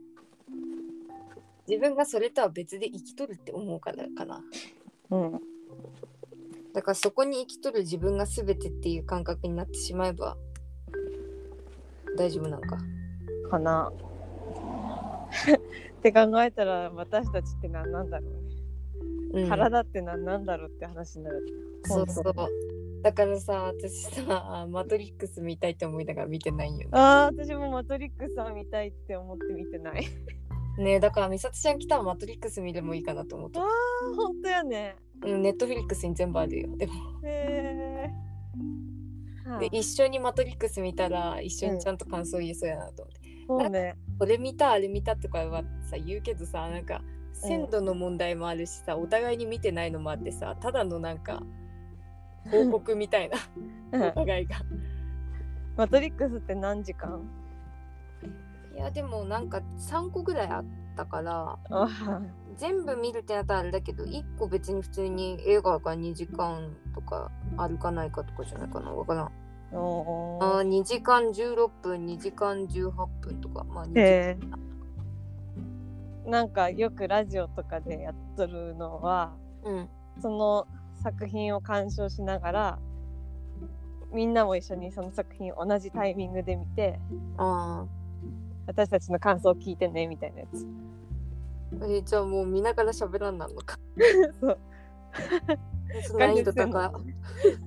[1.67, 4.41] 自分がそれとは別で生きとるって思うからかな。
[5.11, 5.41] うん。
[6.73, 10.37] だからそこに生きとる自分が全てっていう感覚になってしまえば
[12.17, 12.77] 大丈夫なんか。
[13.49, 13.91] かな。
[15.97, 18.31] って考えたら私たちって何なんだろう
[19.35, 19.49] ね、うん。
[19.49, 21.45] 体って何なんだろうって話になる。
[21.85, 22.23] そうそう。
[23.03, 26.89] だからさ私さマトリックス見たいって思いながら見てないんよね。
[26.93, 30.07] あー私もマトリックスは見たいって思って見てない
[30.77, 33.63] ねだから美里ちゃん来たらマトリックス見るもいいかなと思っあたー
[34.15, 34.95] 本当やね。
[35.23, 36.93] うんネットフリックスに全部あるよでも。
[37.23, 38.09] へ
[39.45, 43.95] えはあで一緒にマトリックス見たら一緒にちゃんと感想言えそうやなと思って、そうね。
[44.19, 47.01] これ見たあれ見たとかはさ言うけどさなんか
[47.33, 51.43] 鮮度の問題もあるしさ、お互いに見てないのもあってさただのなんか
[52.51, 53.37] 報告みたいな。
[54.09, 54.57] お互いが。
[55.77, 57.21] マトリックスって何時間？
[58.75, 60.65] いやでもなんか3個ぐらいあっ
[60.95, 62.21] たからあ
[62.57, 69.25] 全部見るってなったらあれだけど1個別に普通に映画が2時間とかあるかないかとかじゃないかなわからん。
[69.25, 70.61] あー。
[70.63, 74.37] ー2時間16分2時間18分とかまあ2時へ
[76.25, 79.89] えなんかよくラジオとかでやっとるのはうん。
[80.21, 80.67] その
[81.01, 82.79] 作品を鑑賞しながら
[84.13, 86.99] みんなも一緒にその作品を同じタイミングで見て
[87.37, 87.85] あ
[88.67, 90.65] 私たちの感想を聞いてねみたいなやつ。
[91.81, 93.77] あえじゃあもう見ながら喋らんなんのか。
[94.39, 96.17] そう。
[96.17, 96.91] 難易度高い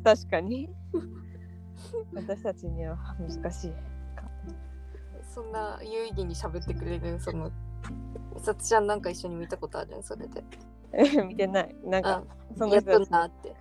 [0.03, 0.69] 確かに。
[2.15, 3.73] 私たちには難しい
[5.33, 7.51] そんな有意義に喋ってくれるその
[8.35, 10.03] 美里ちゃんなんか一緒に見たことあるん？
[10.03, 10.43] それで。
[10.93, 11.77] え見てない。
[11.85, 12.25] なんあか
[12.57, 13.55] そのやっと人なって。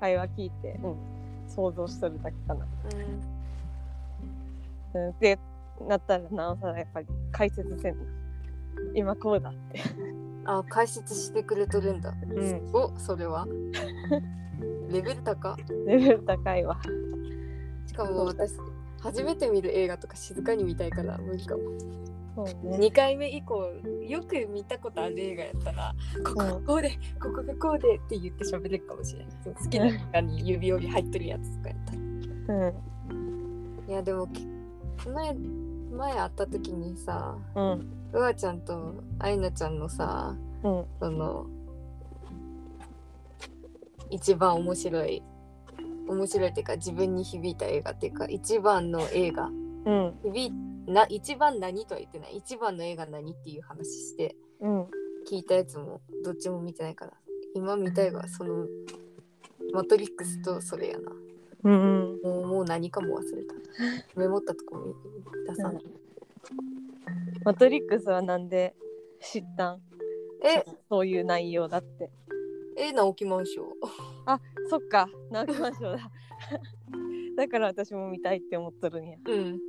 [0.00, 0.96] 会話聞いて、うん、
[1.48, 2.66] 想像しとるだけかな、
[4.94, 5.06] うん。
[5.08, 5.38] うん、で
[5.88, 8.04] なったらなおさらやっぱり解説せんな
[8.94, 9.80] 今こうだって。
[10.44, 12.16] あ解説してくれとるんだ、ん。
[12.72, 13.46] おそれは？
[14.90, 15.56] レベル高？
[15.86, 16.80] レベル高いわ。
[17.86, 18.54] しかも私
[19.00, 21.62] 初めて見る映画とか静かに見たいから無理かも。
[22.34, 22.78] そうね。
[22.78, 23.70] 2回目以降
[24.08, 29.34] よく見たことある映画やったらここがこうで、ここがこうでって言って喋れるかもしれない。
[29.44, 31.78] 好きな映画に指折り入ってるやつとかやっ
[32.46, 32.58] たら。
[32.58, 33.90] うん。
[33.90, 34.44] いやでもき
[35.08, 35.36] 前
[35.92, 37.86] 前会った時にさうん。
[38.12, 40.84] うわちゃんとあいなちゃんのさうん。
[41.00, 41.46] その
[44.10, 45.22] 一番面白い
[46.08, 49.46] 面白いっていうか自分に響いた映画っていうか一番の映画。
[49.46, 50.14] うん。
[50.24, 50.52] 響い
[50.86, 52.38] な一番何とは言ってない。
[52.38, 54.82] 一番の映画何っていう話してうん。
[55.28, 57.12] 聞いたやつもどっちも見てないから
[57.54, 58.66] 今見たいがその
[59.72, 61.12] マトリックスとそれやな
[61.64, 63.54] うんもうもう何かも忘れた。
[64.16, 64.94] メモったとこも
[65.48, 65.84] 出さない、
[67.44, 68.74] マトリックスはなんで
[69.20, 69.80] 知ったん？
[70.44, 70.64] え？
[70.90, 72.10] そういう内容だって。
[72.76, 73.66] え直木マンション。
[74.68, 75.08] そっか。
[75.30, 76.10] 直木マンションだ。
[77.36, 79.18] だから私も見たいって思っとるんや。
[79.24, 79.60] うん。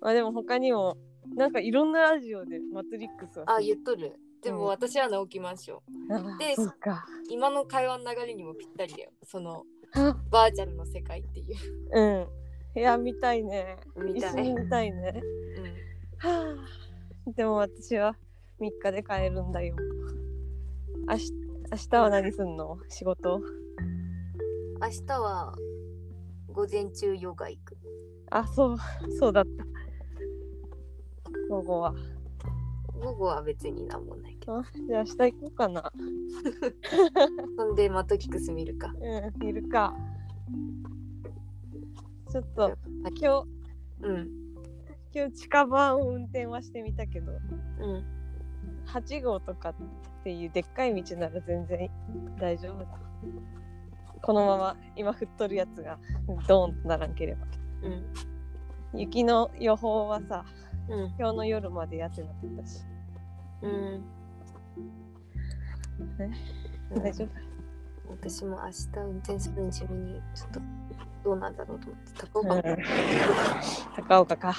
[0.00, 0.96] まあでも他にも
[1.34, 3.56] なんかいろんなラジオでマトリックスは。
[3.56, 4.14] あ言っとる。
[4.42, 4.66] でもうん。
[4.66, 6.12] 私は直木マンション。
[6.12, 7.04] あでそっか。
[7.28, 9.10] 今の会話の流れにもぴったりだよ。
[9.24, 9.81] そのあ
[10.30, 11.56] バーチャルの世界っていう。
[11.92, 12.00] う
[12.78, 12.80] ん。
[12.80, 13.76] いや見たいね。
[13.96, 14.52] 見たい。
[14.52, 15.22] 見たいね。
[15.56, 16.30] うん。
[16.30, 16.56] は
[17.26, 17.32] あ。
[17.36, 18.16] でも私は
[18.60, 19.76] 3日で帰るんだよ。
[21.08, 21.32] 明日
[21.70, 22.78] 明日は何すんの？
[22.88, 23.40] 仕事？
[24.80, 25.54] 明日は
[26.52, 27.76] 午前中ヨガ行く。
[28.30, 28.76] あそう。
[29.18, 29.64] そうだった。
[31.50, 31.94] 午後は
[33.02, 34.58] 午後は別になんもないけど。
[34.58, 35.92] あじゃあ明日行こうかな。
[37.58, 38.94] そんでマトリックス見るか。
[39.00, 39.94] うんいるか。
[42.30, 42.78] ちょっと
[43.20, 43.46] 今日
[44.02, 44.30] うん。
[45.14, 47.32] 今日近場を運転はしてみたけど。
[47.32, 48.04] うん。
[48.86, 49.74] 8号とかっ
[50.22, 51.90] ていうでっかい道なら全然
[52.38, 52.86] 大丈夫だ。
[54.22, 55.98] このまま今降っとるやつが
[56.46, 57.46] ドーンとならんければ。
[57.82, 59.00] うん。
[59.00, 60.44] 雪の予報はさ
[60.88, 61.14] うん。
[61.18, 62.91] 今日の夜までやってなかったし
[63.62, 64.04] うん。
[67.02, 67.28] 大丈夫。
[68.10, 70.60] 私も明日運転するに自分にちょっと
[71.24, 72.54] どうなんだろうと思って高岡。
[72.54, 72.62] うん。
[73.96, 74.54] 高岡か、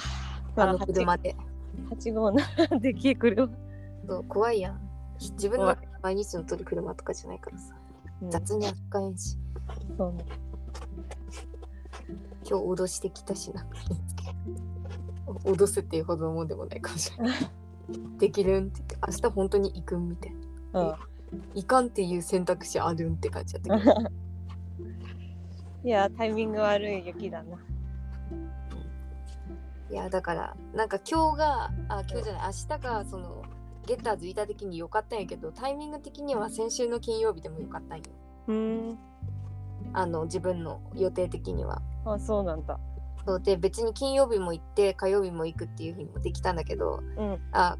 [0.56, 1.36] まあ、あの車で。
[1.90, 3.42] 8, 号なんで消えくる。
[3.42, 3.48] わ、
[4.08, 4.80] そう怖いやん。
[5.20, 7.74] 自分の毎日の取る車とかじゃないからさ。
[8.22, 8.30] うん。
[8.30, 9.36] 雑に扱えんし。
[9.96, 10.24] そうね。
[12.46, 13.66] 今日脅してきたしな。
[15.44, 17.38] 脅すっていうほどのもんでもないかもしれない
[18.18, 20.32] できるんって言って明日本当に行くんみたい
[20.72, 20.80] な。
[20.80, 20.94] うん。
[21.54, 24.10] 行かんっていう選択肢あるんって感じだったけど。
[25.84, 27.58] いやタイミング悪い雪だな。
[29.90, 33.44] いやだからなんか今日があ今日じゃない明日がその
[33.86, 38.04] ゲッターズいた的に良かったんやけどタイミング的には先週の金曜日でも良かったんよ。
[38.48, 38.98] うん。
[39.92, 41.82] あの自分の予定的には。
[42.06, 42.78] あそうなんだ
[43.26, 47.76] そうで別に金曜日も行って火曜日も行くっていうふうにもできたんだけどうんあ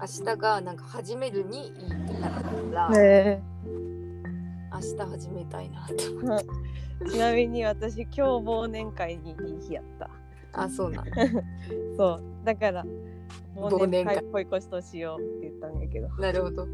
[0.00, 3.42] 明日がなんか始めるにいいってなったから、へ
[4.72, 6.46] 明日始めたいなって思って。
[7.06, 10.10] えちなみに私今日忘年会にいい日やった
[10.52, 11.04] あ、そうなん。
[11.96, 12.84] そうだから
[13.56, 16.66] 忘年会会っぽいことしようって言ったんやけどなるほど。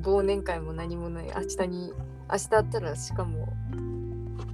[0.00, 1.26] 忘年会も何もない。
[1.26, 1.92] 明日に、
[2.30, 3.46] 明日あったらしかも、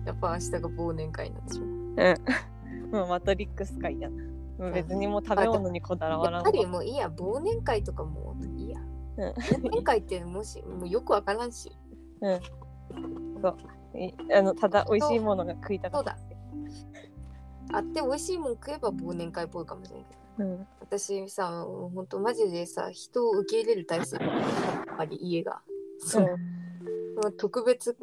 [0.05, 1.67] やっぱ明日が忘年会になってしま
[1.99, 2.03] う。
[2.03, 2.49] うん
[2.91, 4.25] もう マトリックス会やな
[4.59, 8.81] もう別にもう食べ物にこだわらんわやっぱりもういいや、忘年会とかもいいや。
[9.17, 11.71] うん忘年会ってもし、もうよくわからんし。
[13.95, 16.19] いあのただ美味しいものが食いたかった
[17.73, 20.45] あって美味しいもん食えば忘年会っぽいかもしれんけど。
[20.45, 24.23] うん私さ、ほんとマジでさ、人を受け入れる体制や
[24.95, 25.61] っぱり家が。
[26.01, 26.25] そう。
[27.23, 27.95] まあ特別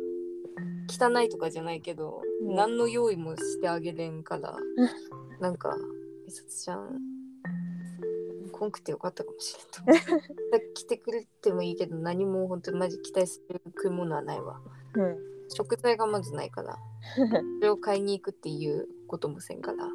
[0.87, 4.55] 汚いとかじゃないけど、うん何の用意もしてあげれんから、
[5.39, 5.75] なんか、
[6.25, 7.01] 美里ちゃん、
[8.51, 10.71] こんくてよかったかもしれんと思って。
[10.75, 14.61] 来てくれてもいいけど、何も本当にマジ期待する食い物はないわ。
[14.95, 16.77] うん食材がまずないから、
[17.15, 19.89] それを買いに行くっていうこともせんから。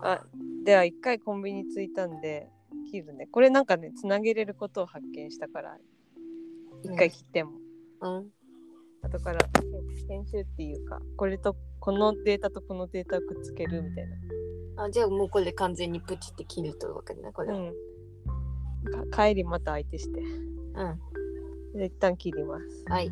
[0.00, 0.26] あ
[0.64, 2.50] では一回コンビニ着いたんで
[2.90, 5.78] 切るねこれなんかねつなげれることを発見したから
[6.82, 7.52] 一回切っても、
[8.02, 8.30] うん。
[9.06, 9.38] 後から
[10.08, 14.06] 編集っていうかこれとこのデータとこのデータをくっつけるみたい
[14.76, 17.54] なあじゃあもうこれ完全にプチって切るとわかるね、これ。
[17.54, 17.72] うん。
[19.10, 20.20] 帰りまた相手して
[21.74, 23.10] で一旦切りますはい。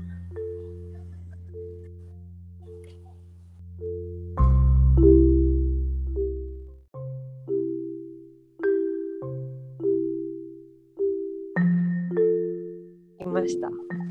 [13.35, 14.04] ましたお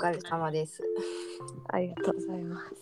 [0.00, 0.82] 疲れ様です。
[1.68, 2.74] ありがとうございます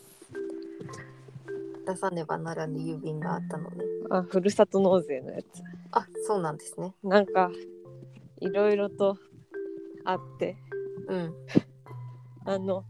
[1.84, 3.84] 出さねばならぬ郵便があったのね。
[4.08, 5.46] あふるさと納税のやつ
[5.90, 6.94] あ、そうなんですね。
[7.02, 7.50] なんか
[8.40, 9.16] いろいろと
[10.04, 10.56] あって
[11.08, 11.34] うん。
[12.46, 12.84] あの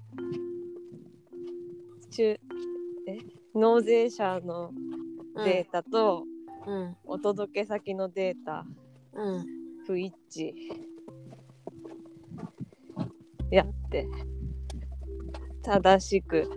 [2.11, 2.39] 中
[3.07, 3.19] え？
[3.55, 4.73] 納税者の
[5.37, 6.25] データと
[6.67, 6.97] うん。
[7.07, 8.67] お届け先のデータ
[9.15, 9.47] うん。
[9.87, 10.53] 不一致
[13.51, 14.07] やって
[15.63, 16.49] 正しく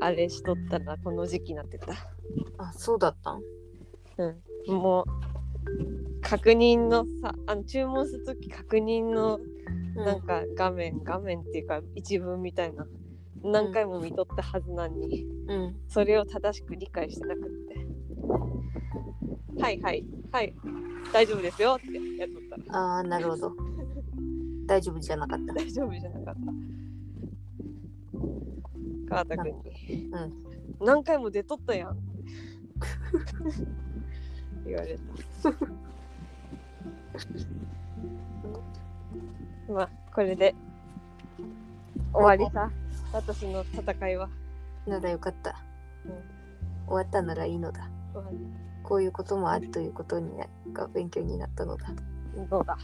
[0.00, 1.92] あれしとったらこの時期になってた。
[2.58, 3.42] あ、そうだったん？
[4.18, 4.74] うん。
[4.74, 5.06] もう
[6.20, 9.38] 確認のさあの注文するとき確認の
[9.94, 12.86] なんか画面、画面っていうか一文みたいな
[13.44, 15.76] 何回も見とったはずなのに、うん。
[15.88, 17.50] それを正しく理解してなくって。
[19.60, 20.54] はいはいはい
[21.12, 21.86] 大丈夫ですよって
[22.18, 22.78] やっとったら。
[22.78, 23.52] ああ、なるほど。
[24.72, 25.52] 大丈夫じゃなかった。
[25.52, 26.40] 大丈夫じゃなかった。
[29.10, 30.32] 川田君に、うん。
[30.86, 31.98] 何回も出とったやん。
[34.64, 35.02] 言われた。
[39.74, 40.54] まあこれで。
[42.14, 42.70] 終わりさ。
[43.12, 44.30] 私の戦いは。
[44.86, 45.62] ならよかった。
[46.06, 46.12] うん。
[46.86, 47.90] 終わったならいいのだ。
[48.14, 48.38] 終わり。
[48.82, 51.88] こういうこともあるということになが勉強になったのだ。
[52.48, 52.78] どうだ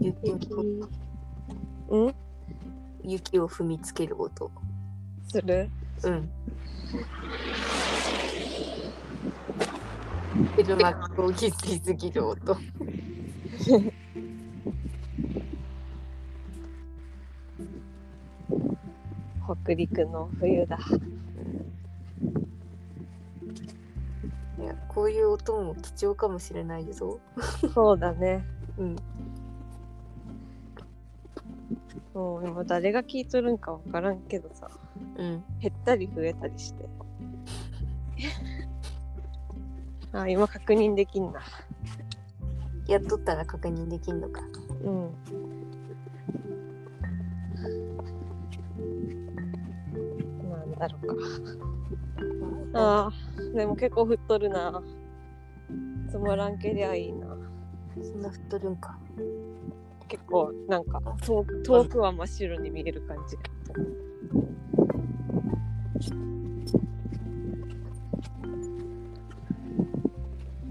[0.00, 0.64] 雪を
[1.90, 2.14] うん
[3.04, 4.50] 雪を踏みつける音。
[5.28, 5.68] する？
[6.04, 6.28] うん。
[10.56, 12.56] 車がこぎすぎすぎる音。
[19.56, 20.78] 北陸の冬だ
[24.58, 27.18] いやこういう音も貴重かもしれないぞ。
[27.74, 28.44] そうだね
[28.78, 28.96] うん。
[32.14, 34.70] もう今誰が聞いとるんかわからんけどさ
[35.16, 35.44] うん。
[35.60, 36.84] 減ったり増えたりして
[40.12, 41.40] あ今確認できんな
[42.86, 44.42] やっとったら確認できんのか。
[44.84, 45.10] うん
[50.82, 51.14] だろうか。
[52.74, 54.82] あーでも結構降っとるな。
[56.10, 57.36] つまらんけりゃいいな。
[58.02, 58.98] そんな太るんか。
[60.08, 63.36] 結構なんか遠遠くは真っ白に見える感じ。
[63.36, 63.42] こ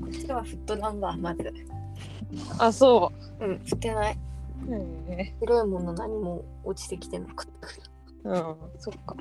[0.07, 1.53] っちはフットランがまず。
[2.59, 3.45] あそう。
[3.47, 4.17] ん、降ってない。
[4.67, 7.90] うへえ白いもの何も落ちてきてなかったか
[8.23, 8.55] うん。
[8.77, 9.15] そっか。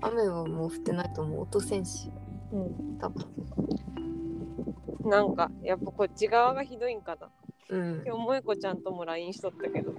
[0.00, 0.08] ら。
[0.08, 1.40] 雨はもう降ってないと思う。
[1.42, 2.10] 落とせんし、
[2.52, 2.98] うん。
[2.98, 3.24] 多分。
[5.04, 7.28] なんかやっぱこっち側がひどいんかな。
[7.68, 8.02] うん。
[8.04, 9.92] 今日萌子ちゃんとも LINE しとったけど。
[9.92, 9.98] こ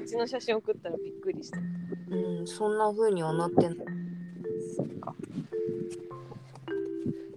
[0.00, 1.58] っちの写真送ったらびっくりした。
[1.58, 3.84] うん、うん、そんな風にはなってんの
[4.76, 5.14] そっか。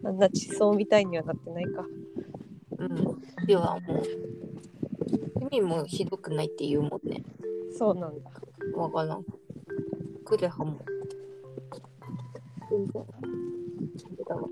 [0.05, 1.85] あんな地層みたいにはなってないか。
[2.77, 3.45] うん。
[3.45, 4.03] ではもう
[5.51, 7.23] 海もひどくないって言うもんね。
[7.77, 8.29] そうなんだ。
[8.75, 9.25] わからん
[10.29, 10.79] クレハも
[12.69, 13.03] 全然。
[14.27, 14.47] だわ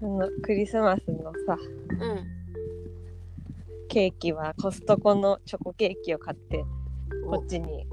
[0.00, 1.58] あのクリスマスのさ
[2.00, 2.26] うん。
[3.88, 6.64] ケーキはコストコのチョコケーキを買って
[7.26, 7.86] こっちに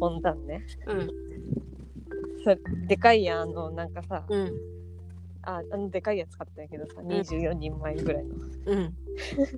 [0.00, 0.66] 運んだんね。
[0.88, 1.25] うん
[2.86, 4.52] でかいやんあのなんかさうん。
[5.42, 8.34] ああのでかいやつ買ったんやけどさ24人前ぐらいの。
[8.66, 8.94] うん。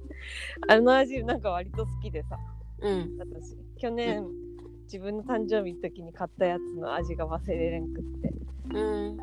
[0.68, 2.38] あの味なんか割と好きでさ
[2.80, 3.16] うん。
[3.18, 3.56] 私。
[3.76, 4.26] 去年
[4.84, 8.32] 自分の誕生日の時に買ったやつの味が忘れれんくって。
[8.74, 9.18] うん。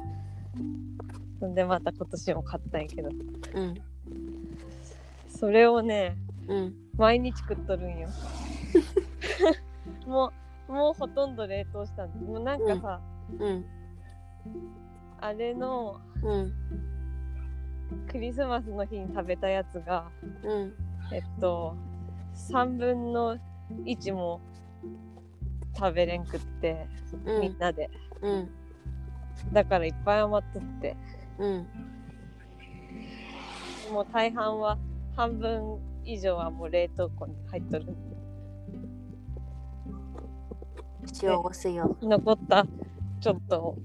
[1.40, 3.10] そんでまた今年も買ったんやけど。
[3.54, 3.76] うん。
[5.28, 6.18] それをね
[6.48, 6.76] うん。
[6.98, 8.10] 毎日食っとるんよ。
[10.08, 10.32] も
[10.68, 12.26] うもうほとんど冷凍したんで。
[12.26, 13.15] もうなんかさ、うん
[15.20, 16.54] あれのうん。
[18.10, 20.10] クリスマスの日に食べたやつが
[20.44, 20.74] うん。
[21.12, 21.76] えっと
[22.36, 23.38] 3分の
[23.86, 24.42] 1も
[25.78, 26.88] 食べれんくって、
[27.26, 27.42] うん。
[27.42, 27.90] みんなで。
[28.22, 28.50] うん。
[29.52, 30.96] だからいっぱい余っとって。
[31.38, 31.68] うん。
[33.92, 34.78] もう大半は
[35.16, 37.86] 半分以上はもう冷凍庫に入っとる。
[41.14, 42.66] 幸せや残った
[43.26, 43.78] ちょっとを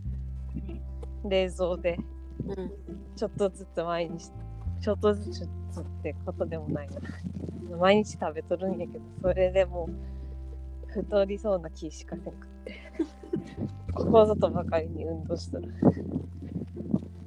[1.25, 1.99] 冷蔵で
[2.47, 2.73] うん
[3.17, 4.31] ちょっとずつ毎日
[4.83, 5.49] ちょっとずつっ
[6.03, 7.77] てことでもないな。
[7.79, 12.75] 毎日食べとるんやけどそれでもう太りそうな気しかせんくって。
[13.95, 15.73] ここぞとばかりに運動しとる。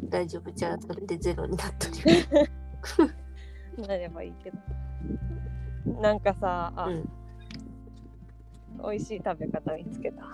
[0.10, 0.52] 大丈夫？
[0.52, 1.88] じゃあそれでゼロになっと
[3.82, 4.58] る なればいいけど。
[6.00, 7.10] なんかさあ、うん。
[8.84, 10.28] 美味しい食べ方見つけた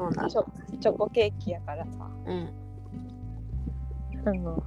[0.00, 0.44] そうなんチョ
[0.78, 2.10] チョコケーキやからさ。
[2.24, 2.48] うん。
[4.24, 4.62] あの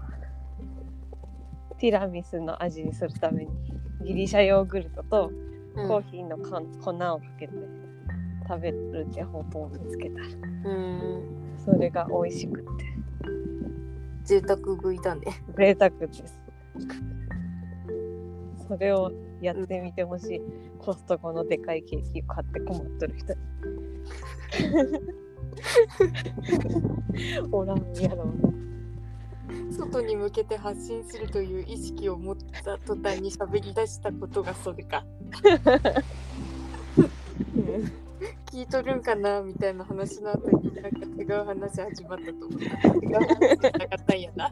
[1.80, 3.52] ティラミスの味にするために
[4.06, 5.32] ギリシャヨーグルトと
[5.76, 5.88] うん。
[5.88, 7.54] コーヒーのかん粉をかけて
[8.48, 10.22] 食べるって方法を見つけた。
[10.22, 11.58] うん。
[11.66, 12.68] それが美味しくて。
[14.26, 15.22] 贅沢食いだね。
[15.58, 16.40] 贅沢です。
[18.68, 19.12] それを
[19.42, 20.42] やってみてほしい。
[20.78, 23.40] コストコのでかいケーキを買って困っとる人に
[27.52, 28.34] おらんやろ。
[29.72, 35.04] 外に向けて発信するという意識を持った途端に喋り出したことがそれか。
[38.46, 42.68] 聞いとるんかなみたいな話の後になんか違う話始まったと思った。
[42.88, 44.52] 違う話かったんやな。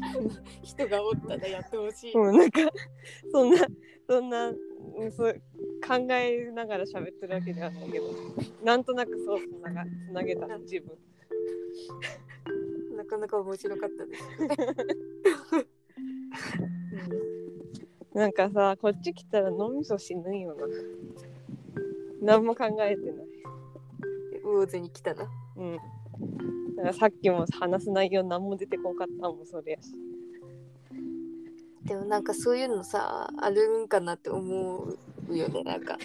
[0.62, 2.60] 人がおったらやってほしい、うん、なんか
[3.32, 3.66] そんな
[4.08, 4.56] そんなうん
[5.16, 5.40] そう
[5.86, 8.06] 考えながら喋ってるわけではないけど
[8.64, 10.96] なんとなくそうつながつなげた自分。
[12.96, 14.22] なかなか面白かったです。
[18.12, 20.66] なんかさこっち来たら脳みそ死ぬんよな。
[22.22, 23.26] 何も考えてない。
[24.42, 25.26] 魚津に来たら
[25.56, 25.76] うん。
[26.76, 29.94] だからさっきも話す内容何も出てこんかったもんそれやし
[31.90, 34.86] でもなんかそういうのさあるんかなって思
[35.28, 35.98] うよねなんか。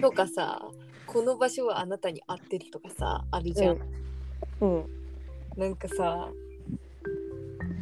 [0.00, 0.62] とかさ
[1.06, 3.78] この場所はあなたに合ってるとかさあるじゃん、
[4.62, 4.84] うん。
[5.54, 6.30] なんかさ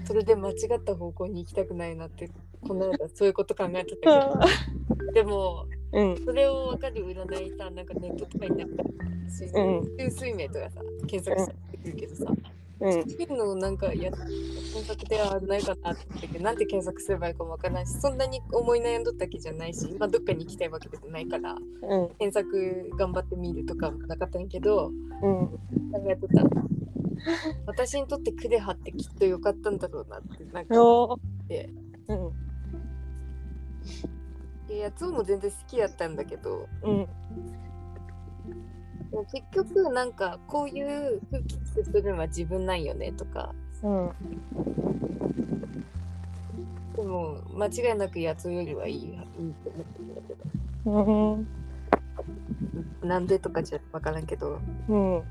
[0.06, 2.28] それで間違った方向に行きたくないなって
[2.66, 5.12] この間そういうこと考えてたけど。
[5.14, 6.24] でもうん。
[6.24, 8.82] それを分かる占いさなんかネットとかになんか
[9.28, 9.96] 水うん。
[9.96, 22.08] 中水明とかさ検索してくるけどさ、うんそういうのをなんかや検索ではないかなって思ったけどなんて検索すればいいかもわからないしそんなに思い悩んどったわけじゃないし、まあ、どっかに行きたいわけでもないからうん。
[22.18, 24.90] 検索頑張ってみるとかもなかったんやけど
[25.22, 25.46] うん。
[25.48, 25.58] 考
[26.06, 26.42] えてた。
[27.66, 31.70] 私にとってクレハってきっと良かったんだろうなってなんかおて。
[32.08, 32.32] うん
[34.68, 37.08] いややつも全然好きやったんだけどうん
[39.32, 43.54] 結局なんかこういう空気作ってるのは自分なんよねとか。
[43.82, 44.10] うん
[46.96, 50.34] でも間違いなくやつよりはいいいいと思ってるんだけ
[50.86, 51.46] うん
[53.02, 53.06] ど。
[53.06, 54.60] なんでとかじゃ分からんけど。
[54.88, 55.22] うん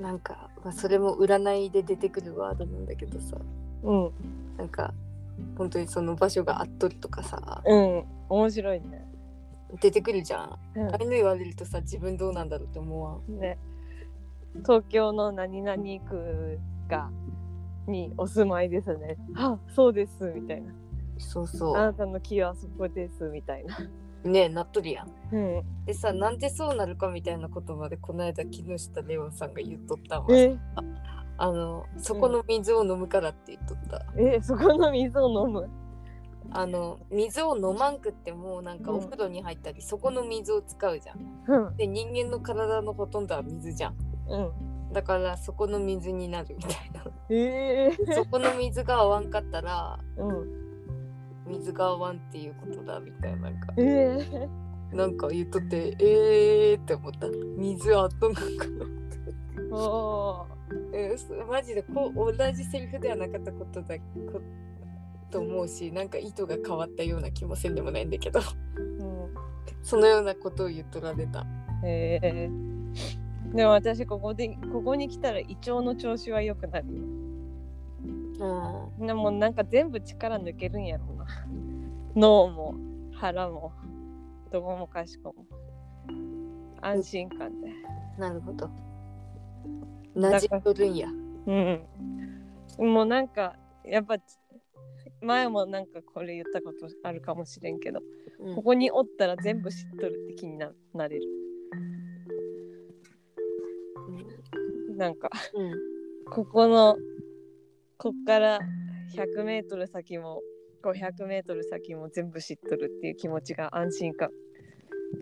[0.00, 3.36] なんか、まあ、それも占いで出てくるワードなんだけどさ。
[3.84, 4.10] うん。
[4.56, 4.92] なんか
[5.56, 7.62] 本当にその場所があっとるとかさ。
[7.64, 8.04] うん。
[8.28, 9.06] 面白いね
[9.80, 10.88] 出てくるじゃん、うん。
[10.88, 13.58] ああいうの言われるとさ自分どうなんだろうって思うわね。
[14.66, 16.58] 東京の何々区
[16.88, 17.10] が
[17.86, 19.16] にお住まいですね。
[19.36, 20.72] あそうですみたいな。
[21.18, 23.76] そうそあなたの木はそこですみたいな。
[24.24, 25.10] うねえなっとるやん。
[25.32, 25.62] うん。
[25.86, 30.56] でさなんでそうなるかみたいなことまでこの間木下レオンさんが言っとったわえ？
[31.38, 35.68] あのそこの水を飲むからって言っとった、えそこの水を飲む？
[36.54, 38.98] あの水を飲まんくってもなんかうん。
[38.98, 41.18] お風呂に入ったり、そこの水を使うじゃん。
[41.46, 41.76] うん。
[41.76, 43.96] で人間の体のほとんどは水じゃん。
[44.28, 44.36] う
[44.90, 44.92] ん。
[44.92, 47.04] だからそこの水になるみたいな。
[47.30, 50.62] えー、そこの水が合わんかったらうん。
[51.46, 57.26] 水が合わんっていうことだみたいななんかえー、なんか言っとってえーって思った。
[57.56, 58.42] 水あっとんのか
[59.70, 60.46] なお
[60.92, 64.04] えーそマジでこう同じセリフではなかったことだこ
[65.32, 68.40] と思うしなんか意図が変わったような気もせんでもないんだけど。
[68.40, 68.44] ー、
[69.00, 69.34] うん。
[69.82, 71.44] そのようなことを言っとられた。
[71.84, 72.20] え。
[72.22, 77.02] ー、でも私ここでここに来たら胃腸の調子は良くなるよ。
[78.98, 79.06] うん。
[79.06, 81.26] でもなんか全部力抜けるんやろうな。
[82.14, 82.74] 脳も
[83.14, 83.72] 腹も
[84.52, 85.46] どこもかしこも。
[86.82, 87.72] 安心感で。
[88.18, 88.70] なるほど。
[90.14, 91.08] なじっとるんや
[91.46, 91.80] うん。
[92.78, 94.16] もうなんかやっぱ
[95.22, 98.02] 前もなんかこれ言ったことあるかもしれんけど
[98.40, 98.54] うん。
[98.54, 101.26] ここにおったら全部知っとるって気にななれる。
[104.96, 105.72] なんかうん。
[106.30, 106.96] ここの
[107.98, 108.58] こっから
[109.14, 110.40] 100メートル先も
[110.82, 114.30] 500メートル先も全部知っとるっていう気持ちが安心感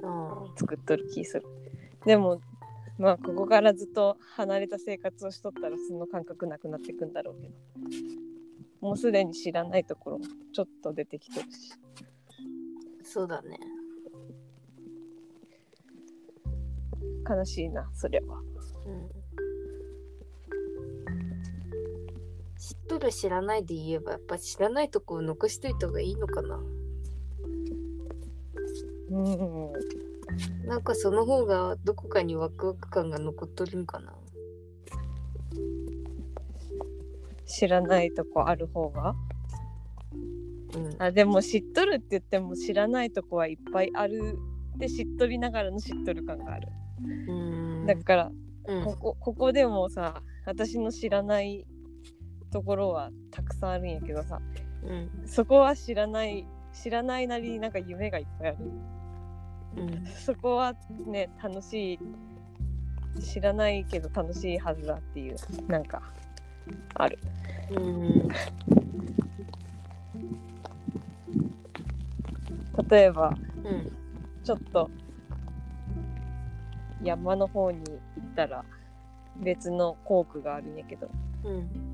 [0.02, 1.44] あ作っとる気する。
[2.06, 2.40] でも
[2.98, 7.54] まあここからずっと離れた生活をしとったらその感覚なくなっていくんだろうけど
[8.80, 11.72] もうすでに知らないところもちょっと出てきてるし。
[13.04, 13.58] そうだね。
[17.28, 18.38] 悲しいなそれは。
[18.38, 19.08] うん。
[22.58, 26.60] 知っとる知らないで言えばやっぱ知らないとこを残しといた方がいいのかな。
[29.10, 29.72] うん。
[30.66, 34.14] なんかその方がどこかにワクワク感が残っとるんかな
[37.50, 39.14] 知らないとこある方が？
[40.74, 41.02] うん。
[41.02, 44.38] あでも知っとるって言っても知らないとこはいっぱいある
[44.76, 46.68] って知っとりながらの知っとる感がある。
[47.28, 47.32] う
[47.82, 47.86] ん。
[47.86, 48.30] だから
[48.66, 48.84] うん。
[48.84, 51.66] ここここでもさ私の知らない
[52.52, 54.40] ところはたくさんあるんやけどさ
[54.84, 55.10] うん。
[55.26, 58.58] そこは知らない知らないなりになんか夢がいっぱいある。
[59.76, 60.06] うん。
[60.06, 60.74] そこは
[61.06, 61.98] ね楽しい
[63.20, 65.36] 知らないけど楽しいはずだっていう
[65.66, 66.00] なんか
[66.94, 67.18] ある。
[67.70, 68.28] うん
[72.88, 73.32] 例えば
[73.64, 73.92] うん
[74.42, 74.90] ちょっと
[77.02, 78.64] 山の方に行ったら
[79.36, 81.08] 別の校区があるんやけど。
[81.44, 81.90] うん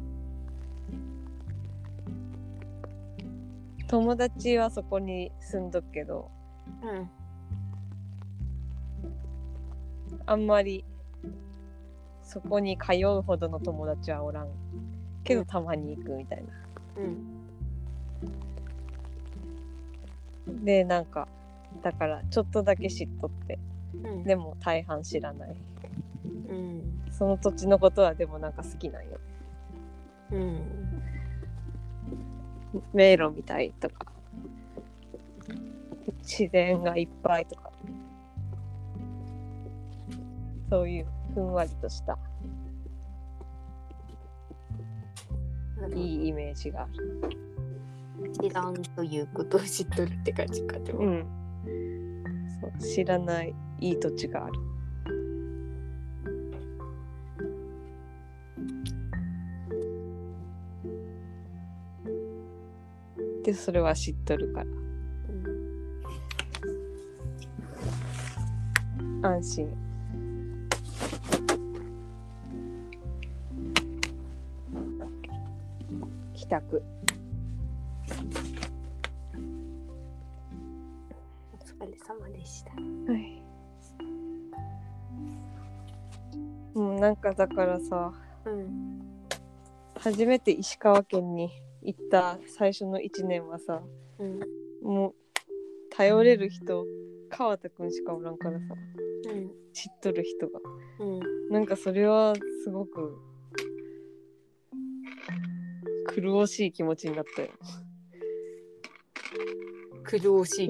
[3.88, 6.28] 友達はそこに住んどくけど
[6.82, 7.10] うん。
[10.26, 10.84] あんまり
[12.26, 14.48] そこに通うほどの友達はおらん。
[15.22, 16.44] けどたまに行くみたいな。
[20.48, 20.64] うん。
[20.64, 21.28] でなんか
[21.82, 23.58] だからちょっとだけ知っとって。
[24.02, 24.24] うん。
[24.24, 25.56] でも大半知らない。
[26.48, 26.82] うん。
[27.12, 29.18] その土地のことはでもなんか好きなんよ
[30.32, 30.60] うん。
[32.92, 34.06] 迷路みたいとか。
[36.22, 37.70] 自然がいっぱいとか。
[40.68, 42.18] そういうふんわりとした。
[45.94, 46.84] いいイメージが。
[46.84, 47.30] ある
[48.40, 51.26] 知らんということを知っとるって感じかでも、うん。
[52.58, 54.54] そう知らないいい土地がある。
[63.44, 64.64] でそれは知っとるか
[69.22, 69.28] ら。
[69.28, 69.85] 安心
[76.46, 76.82] 帰宅
[81.52, 82.70] お疲れ様でした。
[82.70, 83.42] はい。
[86.72, 88.12] もうなんかだからさ
[88.44, 89.02] うん。
[89.98, 91.50] 初めて石川県に
[91.82, 93.82] 行った最初の1年はさ
[94.20, 94.40] うん。
[94.82, 95.14] もう
[95.90, 96.86] 頼れる人
[97.28, 98.64] 川田くんしかおらんからさ
[99.32, 99.50] うん。
[99.72, 100.60] 知っとる人が。
[101.00, 101.50] うん。
[101.50, 103.18] なんかそれはすごく
[106.16, 107.48] 苦しい気持ちになったよ。
[110.04, 110.68] 苦労しい。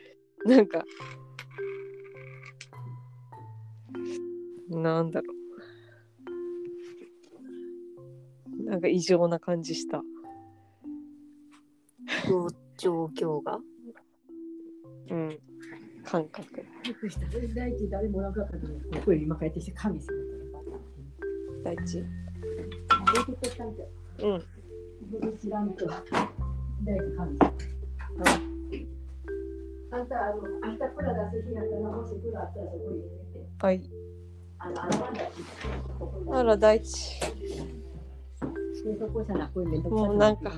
[0.48, 0.82] なんか。
[4.70, 5.34] なんだろ
[8.58, 8.64] う。
[8.64, 10.02] なんか異常な感じした。
[12.78, 13.60] 状況が？
[15.10, 15.38] うん。
[16.04, 16.64] 感覚。
[16.82, 17.26] びっくりした。
[17.54, 20.06] 第一誰もおらんかったのに、ここへ今帰ってきて神様
[21.62, 22.02] 大地。
[23.28, 23.76] 出てったん
[25.10, 25.20] じゃ。
[25.20, 25.86] うん僕知らんと。
[25.86, 25.96] 第
[26.96, 27.26] 一神様。
[29.92, 33.02] あんた、あの、明日プラ出す日やったら、もしプラあったらそこに入
[33.34, 33.46] れて。
[33.60, 33.90] はい
[34.58, 35.24] あの、あの、あんた
[35.98, 37.20] ここにあら大地
[38.86, 40.52] でそこじゃなくてもうなんか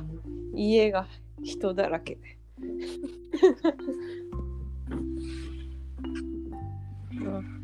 [0.55, 1.07] 家が
[1.43, 2.37] 人だらけで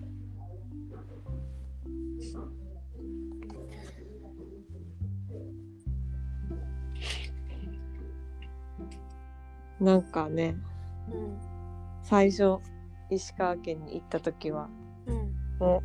[9.81, 10.57] なんかね
[11.13, 11.39] うん。
[12.03, 12.59] 最初
[13.11, 14.69] 石川県に行った時は
[15.07, 15.35] うん。
[15.59, 15.83] も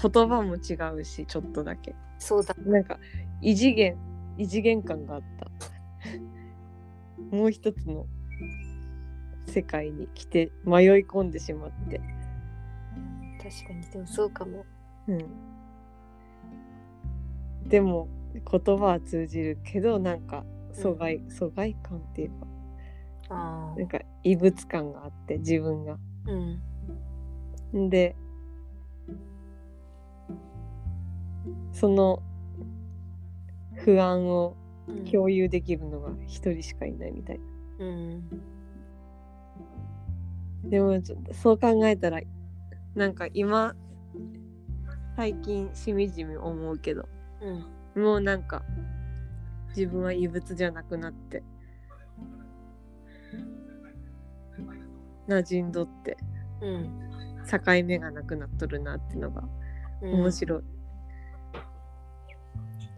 [0.00, 2.54] う言葉も違うしちょっとだけそうだ。
[2.64, 2.98] なんか
[3.40, 3.96] 異次元
[4.38, 5.50] 異次元感があった
[7.36, 8.06] もう一つの
[9.46, 12.00] 世界に来て迷い込んでしまって
[13.42, 14.64] 確かに、でもそうかも。
[15.08, 15.56] うん
[17.68, 22.46] でも言葉は通じるけどなんか疎外、疎外感っていうか
[23.28, 23.88] ああなん。
[23.88, 25.98] か異物感があって自分が
[27.72, 27.90] うん。
[27.90, 28.14] で
[31.72, 32.22] その
[33.74, 34.56] 不安を
[34.88, 37.44] うん共有できるのが一人しかいないみたいな
[37.84, 38.22] うん。
[40.70, 42.20] でもちょっとそう考えたら
[42.94, 43.74] なんか今
[45.16, 47.08] 最近しみじみ思うけど
[47.96, 48.02] うん。
[48.02, 48.62] もうなんか
[49.76, 51.42] 自分は異物じゃなくなって
[55.28, 56.16] 馴染んどって
[56.60, 57.00] うん。
[57.48, 59.42] 境目がなくなっとるなってのが
[60.02, 60.62] うん面白い、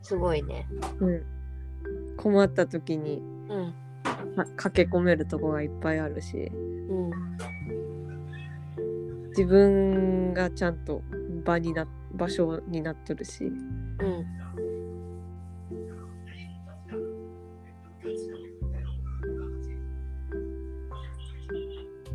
[0.02, 0.66] すごいね。
[1.00, 1.24] うん
[2.16, 3.74] 困った時にうん。
[4.34, 7.10] か駆け込めるとこがいっぱいあるしうん。
[9.28, 11.02] 自分がちゃんと
[11.44, 14.26] 場にな場所になっとるしうん。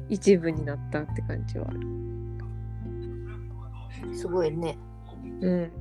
[0.10, 1.80] 一部になったって感じはある
[4.14, 4.78] すごいね。
[5.42, 5.72] うん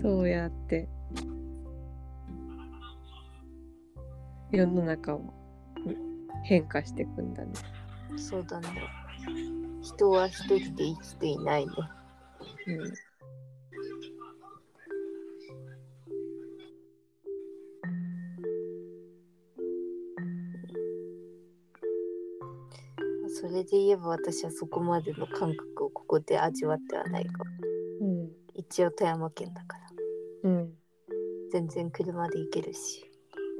[0.00, 0.88] そうやって
[4.50, 5.34] 世の中も
[5.84, 5.96] うん
[6.44, 7.52] 変化していくんだね。
[8.16, 8.68] そうだね。
[9.82, 11.72] 人は一人で生きていないね。
[12.68, 13.07] うん
[23.40, 27.50] それで言えば私はそこまでの感覚をここで味わってはないかも。
[28.00, 29.78] うん一応富山県だか
[30.42, 30.50] ら。
[30.50, 30.72] うん
[31.52, 33.08] 全然車で行けるし。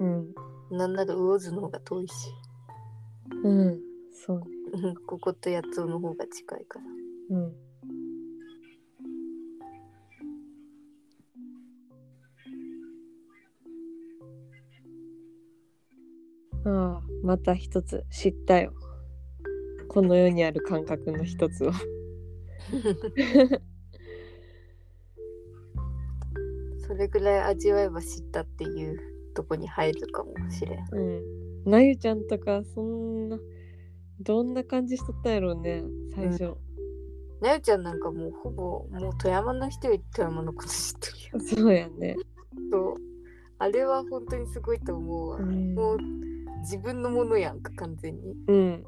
[0.00, 0.34] うん
[0.72, 2.12] なんなら魚津の方が遠いし。
[3.44, 3.80] うん
[4.12, 6.80] そうねうんここと八尾の方が近いか
[7.30, 7.36] ら。
[7.36, 7.52] うん
[16.64, 18.72] ああまた一つ知ったよ
[19.89, 21.73] この世にある感覚の一つを
[26.86, 28.98] それぐらい味わえば知ったっていう
[29.35, 30.86] とこに入るかもしれん。
[30.93, 31.23] うん
[31.65, 33.39] なゆちゃんとかそんな
[34.20, 35.85] どんな感じしとったんやろうね
[36.15, 36.56] 最初、
[37.40, 41.56] なゆちゃんなんかもうほぼもう富山の人より富山のこと知ってるよ。
[41.56, 42.16] そうやね
[42.70, 42.94] そう
[43.59, 45.36] あれは本当にすごいと思うわ。
[45.39, 45.98] うんもう
[46.60, 48.35] 自分のものやんか完全に。
[48.48, 48.85] うん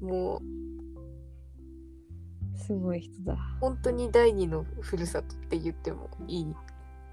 [0.00, 0.42] もう
[2.58, 3.36] すごい人だ。
[3.60, 6.54] 本当に第二のふるさとって言ってもいい？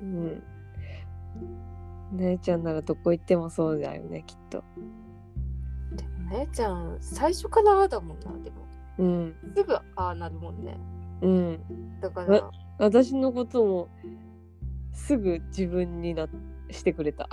[0.02, 0.44] うん。
[2.14, 4.64] なゆちゃんならどこ行ってもそうだよねきっと。
[5.92, 8.68] でもなゆちゃん最初からああだもんなでも。
[9.00, 9.36] うん。
[9.56, 10.78] すぐああなるもんね。
[11.22, 12.00] うん。
[12.00, 12.50] だから。
[12.80, 13.90] 私のことも
[14.94, 16.28] すぐ自分にな
[16.70, 17.28] してくれた。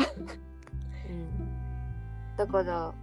[1.07, 2.95] うん、だから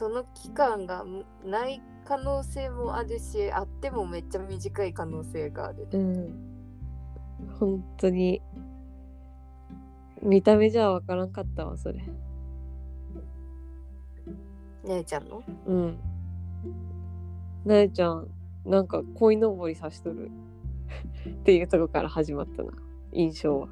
[0.00, 1.04] その期間が
[1.44, 5.88] ない可能性もあるしあってもめっちゃ短い可能性がある。
[5.92, 6.34] うん。
[7.58, 8.40] 本当に
[10.22, 12.02] 見た目じゃわからんかったわそれ。
[14.84, 15.42] 姉ちゃんの？
[15.66, 15.98] うん。
[17.66, 18.26] なえちゃん
[18.64, 20.30] なんか鯉のぼりさしとる。
[21.28, 22.72] っていうとこから始まったな
[23.12, 23.68] 印象は。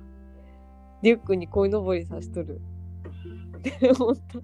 [1.00, 2.60] リュックに鯉のぼりさしとる。
[3.56, 4.38] って思った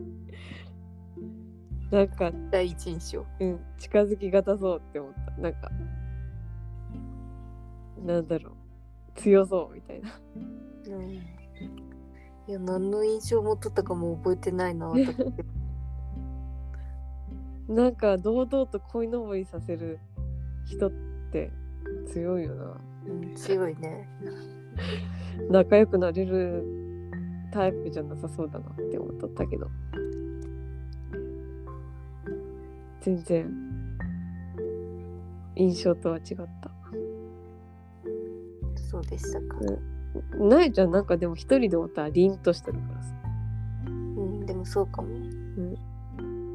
[1.90, 3.24] なんか、第一印象。
[3.40, 5.40] うん、近づきがたそうって思った。
[5.40, 5.70] なんか
[8.04, 8.54] なんだろう。
[9.14, 10.10] 強そうみたいな。
[10.88, 11.10] うん。
[12.46, 15.16] いや何の印象持っとったかも覚えてないな 私。
[17.68, 19.98] なんか堂々と鯉のぼりさせる
[20.66, 20.92] 人っ
[21.32, 21.50] て
[22.08, 22.80] 強いよな。
[23.06, 24.06] うん強いね。
[25.50, 26.64] 仲良くなれる
[27.50, 29.70] タイプじゃなさそうだなって思っとったけど
[33.04, 33.46] 全然。
[35.56, 36.24] 印象とは違っ
[36.62, 36.70] た。
[38.76, 39.58] そうでしたか。
[40.38, 40.90] なえちゃん。
[40.90, 43.14] なんかでも一人でおったら凛としてるからさ。
[43.86, 45.08] うんでもそうかも。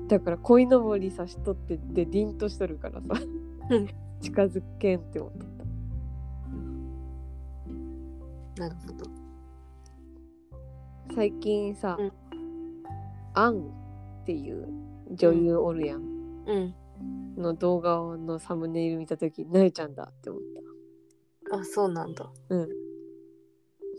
[0.08, 3.22] だから鯉のぼりさしとってで凛としとるからさ。
[3.70, 3.88] うん。
[4.20, 5.50] 近づけんって思っとっ
[8.58, 9.06] なるほど。
[11.10, 12.12] た最近さ、うん。
[13.36, 13.60] アン
[14.24, 14.68] っていう
[15.12, 16.19] 女優おるやん、
[16.50, 16.76] うん。
[17.38, 20.42] の動画のサムネイル見た時なえちゃんだって思っ
[21.52, 22.26] あそうなんだ。
[22.26, 22.70] たうん。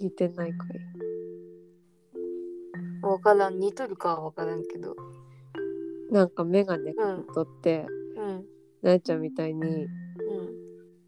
[0.00, 0.70] 似てないかい。
[3.02, 3.58] わからん。
[3.58, 4.94] 似とるかはわからんけど。
[6.10, 7.86] なんか眼鏡かけとって、
[8.16, 8.44] うん。
[8.82, 9.88] なえちゃんみたいにうん。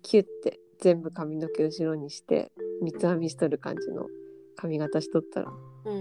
[0.02, 2.51] キュッて全部髪の毛後ろにして
[2.82, 4.06] 三つ編みしとる感じの
[4.56, 5.52] 髪型しとったら、
[5.85, 5.94] う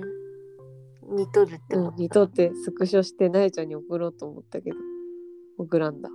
[1.14, 1.16] ん。
[1.16, 4.78] 似とるって思っ、たうん似とってスクショしてなえちゃんに送ろうと思ったけど
[5.62, 6.10] 送らんだ。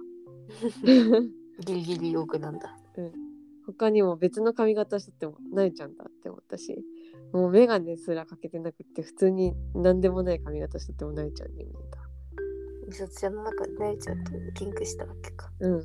[1.60, 2.76] ギリギリ奥なんだ。
[3.66, 6.84] 他にも別の髪型しとってもなえちゃんだって思ったし。
[7.32, 11.98] もう眼鏡すらかけてなくって普通に何でもない髪型しとってもなえちゃんに見えた
[12.88, 15.50] 美里ちゃんの中でなえちゃんとリンクしたわけか。
[15.60, 15.84] うん。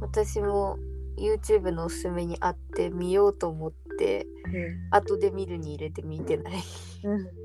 [0.00, 0.76] 私も
[1.16, 4.26] YouTube のおすすめにあって見ようと思って
[4.90, 6.54] 後で見るに入れて見てない。
[7.04, 7.41] うん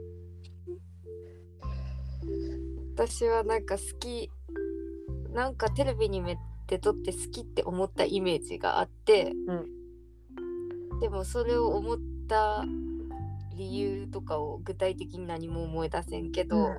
[2.98, 4.32] 私はなんか好き
[5.32, 9.34] なんかテレビにめて撮って好きって思ったイメージがあって、
[11.00, 11.98] でもそれを思っ
[12.28, 12.66] た
[13.56, 16.72] 理由とかを具体的に何も思い出せんけど、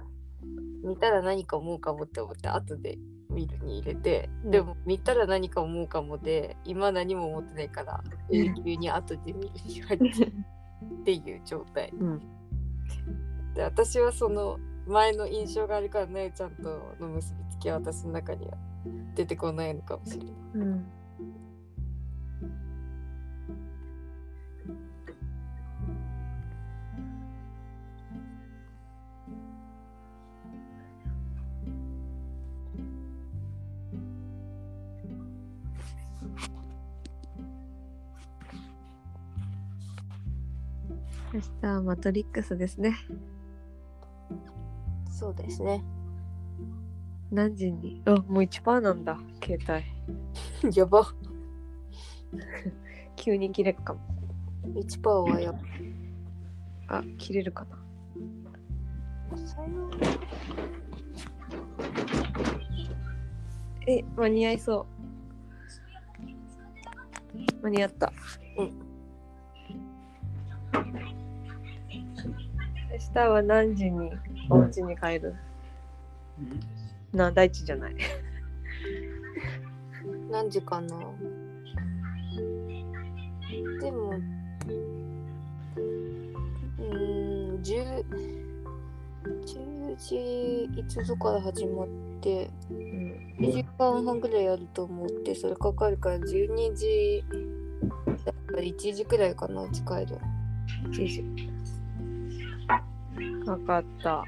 [0.83, 2.99] 見たら何か思うかもって思って後で
[3.31, 4.51] 見るに入れて、うん。
[4.51, 10.33] でも見たら何か思うかもで今何も思ってないからうん永久に後で見るに入ってる
[11.01, 11.93] っていう状態。
[11.97, 12.21] うん。
[13.55, 14.59] で私はその
[14.89, 18.57] 前の印象があるからなゆちゃんとの結びつきは私の中には
[19.15, 20.27] 出てこないのかもしれない。
[20.55, 20.85] うん
[41.31, 42.97] 明日はマトリックスですね。
[45.19, 45.83] そうですね。
[47.33, 48.01] 何時に？
[48.05, 49.59] あ、もう1%なんだ、携
[50.63, 50.71] 帯。
[50.79, 51.09] やば。
[53.17, 54.01] 急に切れるかも。
[54.77, 55.59] 1%はやば。
[56.87, 57.77] あ、切れるかな。
[63.89, 64.87] え、間に合いそ
[67.35, 67.65] う。
[67.65, 68.13] 間に合った。
[68.57, 68.67] うん。
[72.93, 74.13] 明日は何時に？
[74.51, 75.35] お家に帰る、
[77.13, 77.97] な、大地じゃない。
[80.31, 80.97] 何時かな
[83.81, 88.05] でも、うーん、10、
[89.25, 91.89] 10時いつぞから始まっ
[92.21, 93.35] て、うん。
[93.39, 97.25] 2時間半ぐらいやると思って、それかかるから12時、
[98.25, 100.19] だから1時くらいかな、うち帰る。
[100.91, 101.25] 1時。
[103.47, 104.25] わかった。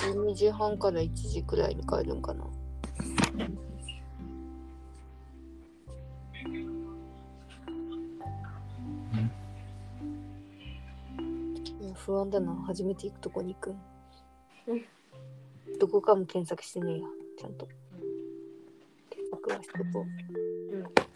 [0.00, 2.44] 12時半から1時くらいに帰るんかな。
[11.94, 12.54] 不安だな。
[12.66, 13.78] 初めて行くとこに行くん。
[15.78, 17.06] どこかも検索してねえや。
[17.38, 17.68] ちゃんと。
[19.10, 21.09] 検索はしとこう。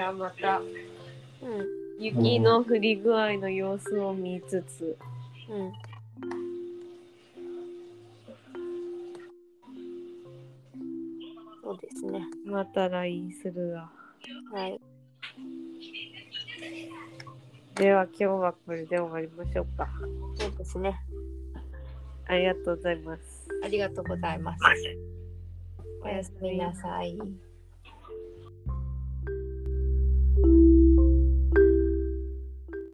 [0.00, 2.02] じゃあまたうん。
[2.02, 4.96] 雪の降り具合の様子を見つつ、
[5.50, 5.72] うん。
[11.62, 12.22] そうですね。
[12.46, 13.92] また LINE するわ。
[14.54, 14.80] はい。
[17.74, 19.86] では今日はこれで終わりましょうか。
[20.36, 20.98] そうですね。
[22.26, 23.48] ありがとうございます。
[23.62, 24.62] ありがとうございます。
[26.02, 27.18] おやすみなさい。